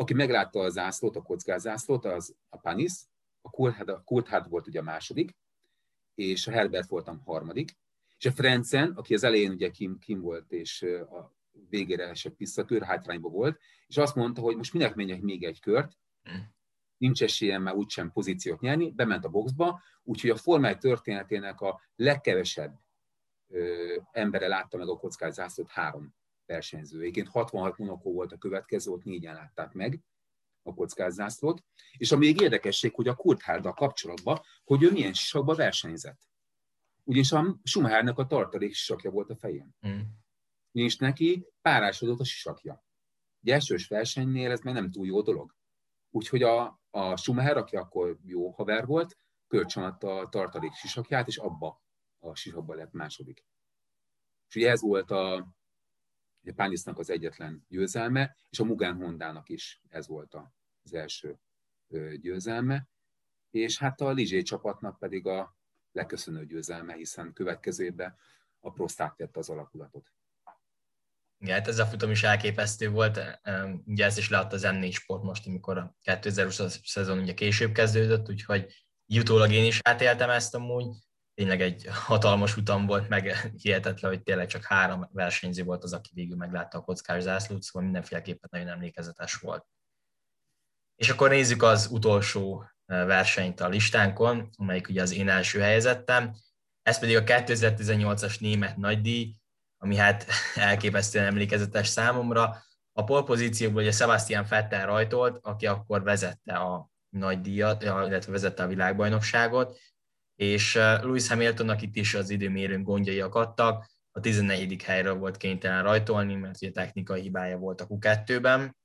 [0.01, 2.93] aki meglátta a zászlót, a kockázászlót, az a Panis,
[3.41, 3.51] a
[4.05, 5.37] Coulthard volt ugye a második,
[6.15, 7.77] és a Herbert voltam harmadik,
[8.19, 11.35] és a Frenzen, aki az elején ugye kim, kim volt, és a
[11.69, 15.61] végére esett vissza, kör hátrányba volt, és azt mondta, hogy most minek menjek még egy
[15.61, 15.93] kört,
[16.97, 22.79] nincs esélyem már úgysem pozíciót nyerni, bement a boxba, úgyhogy a formáj történetének a legkevesebb
[23.49, 26.15] ö, embere látta meg a kockás zászlót három
[26.49, 27.01] versenyző.
[27.01, 30.03] Egyébként 66 Monaco volt a következő, ott négyen látták meg
[30.63, 31.65] a kockás zászlót.
[31.97, 36.29] És a még érdekesség, hogy a Kurthárddal kapcsolatban, hogy ő milyen sisakba versenyzett.
[37.05, 39.75] Ugyanis a Schumachernek a tartalék sisakja volt a fején.
[39.89, 40.01] Mm
[40.73, 42.85] és neki párásodott a sisakja.
[43.43, 45.55] Egy elsős versenynél ez még nem túl jó dolog.
[46.11, 51.83] Úgyhogy a, a Schumacher, aki akkor jó haver volt, kölcsönadta a tartalék sisakját, és abba
[52.19, 53.47] a sisakba lett második.
[54.49, 55.57] És ugye ez volt a,
[56.45, 60.37] a Pánisznak az egyetlen győzelme, és a Mugen Hondának is ez volt
[60.83, 61.39] az első
[62.21, 62.89] győzelme,
[63.51, 65.57] és hát a Lizsé csapatnak pedig a
[65.93, 68.17] leköszönő győzelme, hiszen következőben
[68.61, 70.13] a Prosták tette az alakulatot.
[71.39, 73.21] Igen, hát ez a futam is elképesztő volt.
[73.85, 78.29] Ugye ezt is leadta az M4 Sport most, amikor a 2020 szezon ugye később kezdődött,
[78.29, 80.97] úgyhogy jutólag én is átéltem ezt amúgy.
[81.39, 86.11] Tényleg egy hatalmas utam volt, meg hihetetlen, hogy tényleg csak három versenyző volt az, aki
[86.15, 89.67] végül meglátta a kockás zászlót, szóval mindenféleképpen nagyon emlékezetes volt.
[90.97, 96.35] És akkor nézzük az utolsó versenyt a listánkon, amelyik ugye az én első helyezettem.
[96.83, 99.35] Ez pedig a 2018-as német nagydíj,
[99.77, 102.63] ami hát elképesztően emlékezetes számomra.
[102.93, 108.67] A polpozícióból ugye Sebastian Vettel rajtolt, aki akkor vezette a nagy díjat, illetve vezette a
[108.67, 109.79] világbajnokságot,
[110.39, 114.83] és Lewis Hamiltonnak itt is az időmérőn gondjai akadtak, a 14.
[114.83, 118.77] helyről volt kénytelen rajtolni, mert ugye technikai hibája volt a Q2-ben,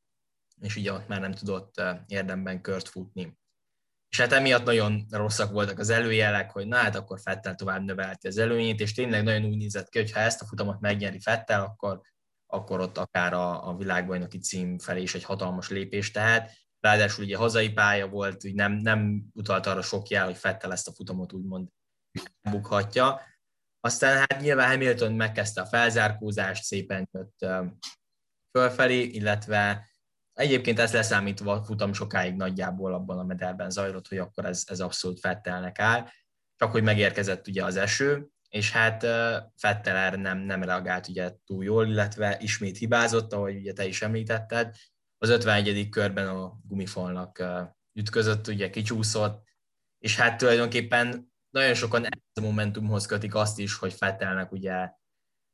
[0.61, 3.37] és ugye ott már nem tudott érdemben kört futni.
[4.09, 8.27] És hát emiatt nagyon rosszak voltak az előjelek, hogy na hát akkor Fettel tovább növelti
[8.27, 11.61] az előnyét, és tényleg nagyon úgy nézett ki, hogy ha ezt a futamot megnyeri Fettel,
[11.61, 12.01] akkor,
[12.47, 16.51] akkor ott akár a, a világbajnoki cím felé is egy hatalmas lépés tehet.
[16.83, 20.87] Ráadásul ugye hazai pálya volt, úgy nem, nem utalt arra sok jel, hogy Fettel ezt
[20.87, 21.67] a futamot úgymond
[22.41, 23.21] bukhatja.
[23.79, 27.45] Aztán hát nyilván Hamilton megkezdte a felzárkózást, szépen jött
[28.51, 29.89] fölfelé, illetve
[30.33, 35.19] egyébként ez leszámítva futam sokáig nagyjából abban a mederben zajlott, hogy akkor ez, ez abszolút
[35.19, 36.07] Fettelnek áll,
[36.55, 39.01] csak hogy megérkezett ugye az eső, és hát
[39.55, 44.01] Fettel erre nem, nem reagált ugye túl jól, illetve ismét hibázott, ahogy ugye te is
[44.01, 44.75] említetted,
[45.23, 45.89] az 51.
[45.89, 47.43] körben a gumifalnak
[47.93, 49.43] ütközött, ugye kicsúszott,
[49.99, 54.91] és hát tulajdonképpen nagyon sokan ez a momentumhoz kötik azt is, hogy Fettelnek ugye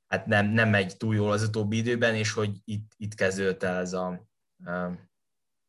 [0.07, 3.77] hát nem, nem megy túl jól az utóbbi időben, és hogy itt, itt kezdődött el
[3.77, 4.07] ez a,
[4.65, 4.91] a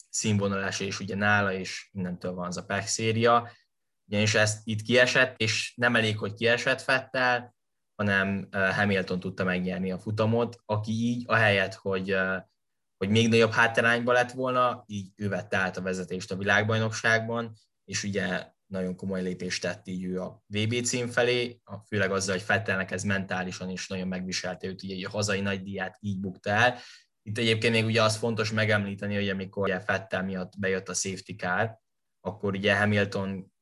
[0.08, 3.50] színvonalás, és ugye nála, és innentől van az a PEC széria,
[4.08, 7.54] ugyanis ezt itt kiesett, és nem elég, hogy kiesett Fettel,
[7.94, 12.16] hanem Hamilton tudta megnyerni a futamot, aki így, ahelyett, hogy,
[13.00, 18.04] hogy még nagyobb hátrányba lett volna, így ő vette át a vezetést a világbajnokságban, és
[18.04, 22.90] ugye nagyon komoly lépést tett így ő a VB cím felé, főleg azzal, hogy Fettelnek
[22.90, 26.78] ez mentálisan is nagyon megviselte őt, ugye a hazai nagydíját így bukta el.
[27.22, 31.32] Itt egyébként még ugye az fontos megemlíteni, hogy amikor ugye Fettel miatt bejött a safety
[31.36, 31.78] car,
[32.20, 33.52] akkor ugye Hamilton,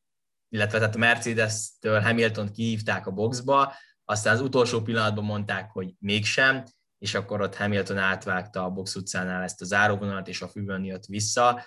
[0.48, 3.74] illetve tehát a Mercedes-től Hamilton kihívták a boxba,
[4.04, 6.64] aztán az utolsó pillanatban mondták, hogy mégsem,
[6.98, 11.06] és akkor ott Hamilton átvágta a box utcánál ezt a záróvonalat, és a füvön jött
[11.06, 11.64] vissza,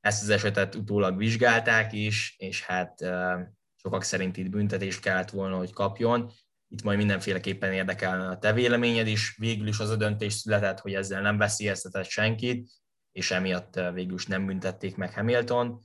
[0.00, 3.00] ezt az esetet utólag vizsgálták is, és hát
[3.76, 6.32] sokak szerint itt büntetést kellett volna, hogy kapjon.
[6.68, 9.36] Itt majd mindenféleképpen érdekelne a te véleményed is.
[9.36, 12.70] Végül is az a döntés született, hogy ezzel nem veszélyeztetett senkit,
[13.12, 15.80] és emiatt végül is nem büntették meg Hamilton.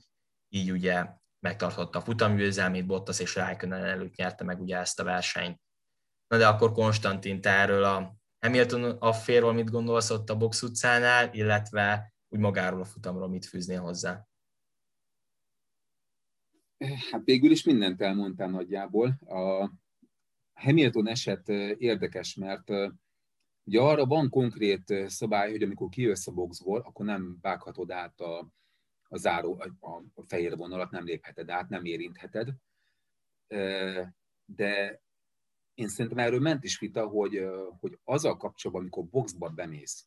[0.48, 1.06] Így ugye
[1.38, 5.60] megtartotta a futamgyőzelmét, Bottas és Raikkonen előtt nyerte meg ugye ezt a versenyt.
[6.28, 8.16] Na de akkor Konstantin, te erről a
[8.46, 13.80] Hamilton afférról mit gondolsz ott a box utcánál, illetve úgy magáról a futamról mit fűznél
[13.80, 14.26] hozzá?
[17.10, 19.18] Hát végül is mindent elmondtál nagyjából.
[19.26, 19.70] A
[20.54, 21.48] Hamilton eset
[21.78, 22.70] érdekes, mert
[23.64, 28.48] ugye arra van konkrét szabály, hogy amikor kijössz a boxból, akkor nem vághatod át a,
[29.08, 32.48] a záró, a, a fehér vonalat, nem lépheted át, nem érintheted.
[34.44, 35.02] De
[35.76, 37.46] én szerintem erről ment is vita, hogy,
[37.80, 40.06] hogy az a kapcsolatban, amikor boxba bemész,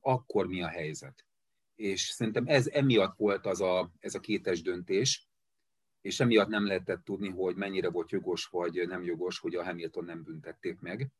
[0.00, 1.26] akkor mi a helyzet.
[1.74, 5.28] És szerintem ez emiatt volt az a, ez a kétes döntés,
[6.00, 10.04] és emiatt nem lehetett tudni, hogy mennyire volt jogos vagy nem jogos, hogy a Hamilton
[10.04, 11.10] nem büntették meg.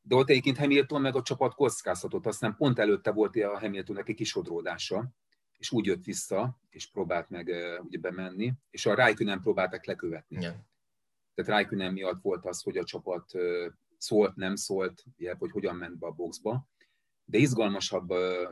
[0.00, 4.14] De ott egyébként Hamilton meg a csapat kockáztatott, aztán pont előtte volt a Hamiltonnek egy
[4.14, 5.10] kisodródása,
[5.58, 7.46] és úgy jött vissza, és próbált meg
[7.82, 10.40] ugye bemenni, és a Raikkonen próbálták lekövetni.
[10.40, 10.54] Yeah.
[11.36, 13.32] Tehát Raikkonen miatt volt az, hogy a csapat
[13.98, 15.04] szólt, nem szólt,
[15.38, 16.68] hogy hogyan ment be a boxba
[17.26, 18.08] de izgalmasabb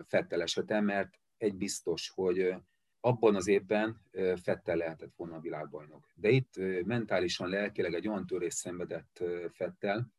[0.06, 2.55] Fettel esete, mert egy biztos, hogy
[3.01, 4.01] abban az évben
[4.43, 6.09] Fettel lehetett volna a világbajnok.
[6.15, 6.55] De itt
[6.85, 10.12] mentálisan, lelkileg egy olyan törés szenvedett Fettel,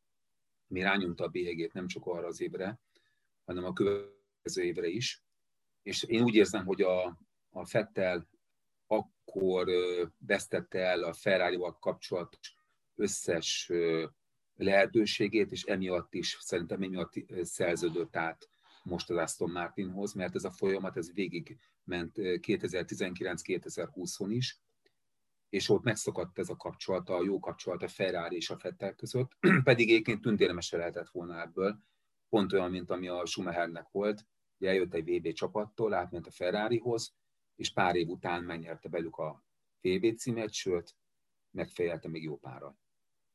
[0.66, 2.80] mi rányomta a bélyegét nem csak arra az évre,
[3.44, 5.24] hanem a következő évre is.
[5.82, 7.18] És én úgy érzem, hogy a,
[7.50, 8.28] a Fettel
[8.86, 9.68] akkor
[10.18, 12.55] vesztette el a Ferrari-val kapcsolatos
[12.96, 13.70] összes
[14.56, 17.12] lehetőségét, és emiatt is, szerintem emiatt
[17.42, 18.48] szerződött át
[18.82, 24.60] most az Aston Martinhoz, mert ez a folyamat ez végig ment 2019-2020-on is,
[25.48, 29.36] és ott megszakadt ez a kapcsolat, a jó kapcsolat a Ferrari és a Fettel között,
[29.64, 31.78] pedig egyébként tündérmes lehetett volna ebből,
[32.28, 34.26] pont olyan, mint ami a Schumachernek volt,
[34.58, 37.14] ugye eljött egy VB csapattól, átment a Ferrarihoz,
[37.56, 39.44] és pár év után megnyerte belük a
[39.80, 40.96] VB címet, sőt,
[41.50, 42.76] megfejelte még jó pára.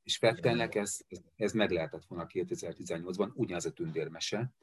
[0.03, 0.97] És Fettelnek ez,
[1.35, 4.53] ez meg lehetett volna 2018-ban, ugyanaz a tündérmese,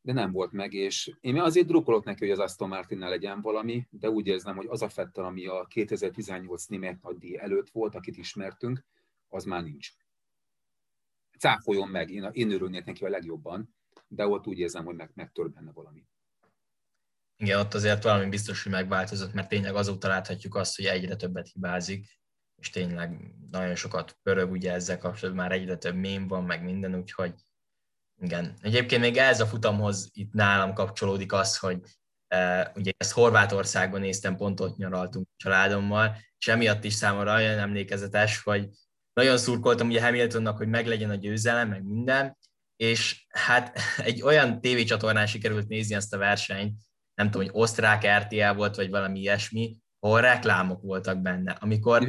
[0.00, 3.86] de nem volt meg, és én azért drukkolok neki, hogy az Aston martin legyen valami,
[3.90, 8.16] de úgy érzem, hogy az a Fettel, ami a 2018 német nagydíj előtt volt, akit
[8.16, 8.84] ismertünk,
[9.28, 9.88] az már nincs.
[11.38, 13.74] Cáfoljon meg, én, én örülnék neki a legjobban,
[14.08, 16.06] de ott úgy érzem, hogy meg, megtör benne valami.
[17.36, 21.48] Igen, ott azért valami biztos, hogy megváltozott, mert tényleg azóta láthatjuk azt, hogy egyre többet
[21.48, 22.17] hibázik,
[22.60, 26.94] és tényleg nagyon sokat pörög ugye ezzel kapcsolatban, már egyre több mém van, meg minden,
[26.94, 27.34] úgyhogy
[28.20, 28.54] igen.
[28.60, 31.80] Egyébként még ez a futamhoz itt nálam kapcsolódik az, hogy
[32.34, 37.58] uh, ugye ezt Horvátországban néztem, pont ott nyaraltunk a családommal, és emiatt is számomra olyan
[37.58, 38.68] emlékezetes, hogy
[39.12, 42.38] nagyon szurkoltam ugye Hamiltonnak, hogy meglegyen a győzelem, meg minden,
[42.76, 43.78] és hát
[44.08, 46.78] egy olyan tévécsatornán sikerült nézni ezt a versenyt,
[47.14, 51.52] nem tudom, hogy osztrák RTL volt, vagy valami ilyesmi, ahol reklámok voltak benne.
[51.60, 52.08] Amikor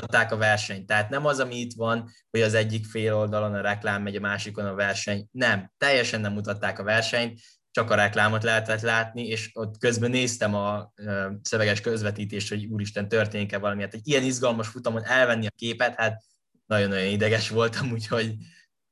[0.00, 0.86] mutatták a versenyt.
[0.86, 4.20] Tehát nem az, ami itt van, hogy az egyik fél oldalon a reklám megy, a
[4.20, 5.26] másikon a verseny.
[5.30, 7.40] Nem, teljesen nem mutatták a versenyt.
[7.72, 10.92] csak a reklámot lehetett látni, és ott közben néztem a
[11.42, 13.82] szöveges közvetítést, hogy úristen, történik-e valami.
[13.82, 16.22] Hát egy ilyen izgalmas futamon elvenni a képet, hát
[16.66, 18.34] nagyon-nagyon ideges voltam, úgyhogy,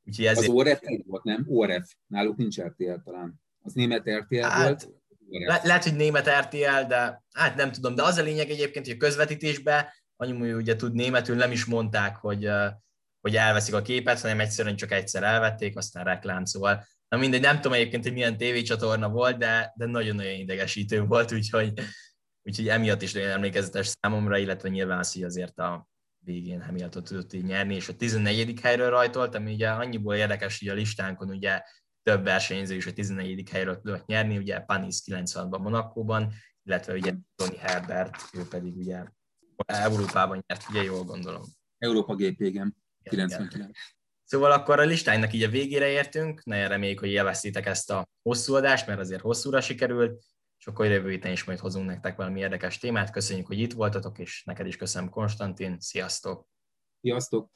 [0.04, 0.48] úgyhogy ezért...
[0.48, 1.46] Az ORF volt, nem?
[1.48, 1.90] ORF.
[2.06, 3.40] Náluk nincs RTL talán.
[3.62, 4.88] Az német RTL hát, volt.
[5.28, 7.94] Le- lehet, hogy német RTL, de hát nem tudom.
[7.94, 9.86] De az a lényeg egyébként, hogy a közvetítésben
[10.20, 12.50] annyi ugye tud németül, nem is mondták, hogy,
[13.20, 17.54] hogy elveszik a képet, hanem egyszerűen csak egyszer elvették, aztán reklám, szóval Na mindegy, nem
[17.54, 21.72] tudom egyébként, hogy milyen tévécsatorna volt, de, de nagyon-nagyon idegesítő volt, úgyhogy,
[22.42, 25.88] úgyhogy emiatt is nagyon emlékezetes számomra, illetve nyilván az, hogy azért a
[26.24, 28.60] végén Hamilton tudott így nyerni, és a 14.
[28.60, 31.62] helyről rajtolt, ami ugye annyiból érdekes, hogy a listánkon ugye
[32.02, 33.50] több versenyző is a 14.
[33.50, 36.32] helyről tudott nyerni, ugye Panis 96-ban Monakóban,
[36.62, 39.04] illetve ugye Tony Herbert, ő pedig ugye
[39.66, 41.42] Európában nyert, ugye jól gondolom.
[41.78, 42.76] Európa GP, igen.
[43.02, 43.70] 99.
[44.24, 48.54] Szóval akkor a listáinak így a végére értünk, nagyon reméljük, hogy élveztétek ezt a hosszú
[48.54, 50.24] adást, mert azért hosszúra sikerült,
[50.58, 53.10] és akkor jövő héten is majd hozunk nektek valami érdekes témát.
[53.10, 55.80] Köszönjük, hogy itt voltatok, és neked is köszönöm, Konstantin.
[55.80, 56.48] Sziasztok!
[57.00, 57.50] Sziasztok!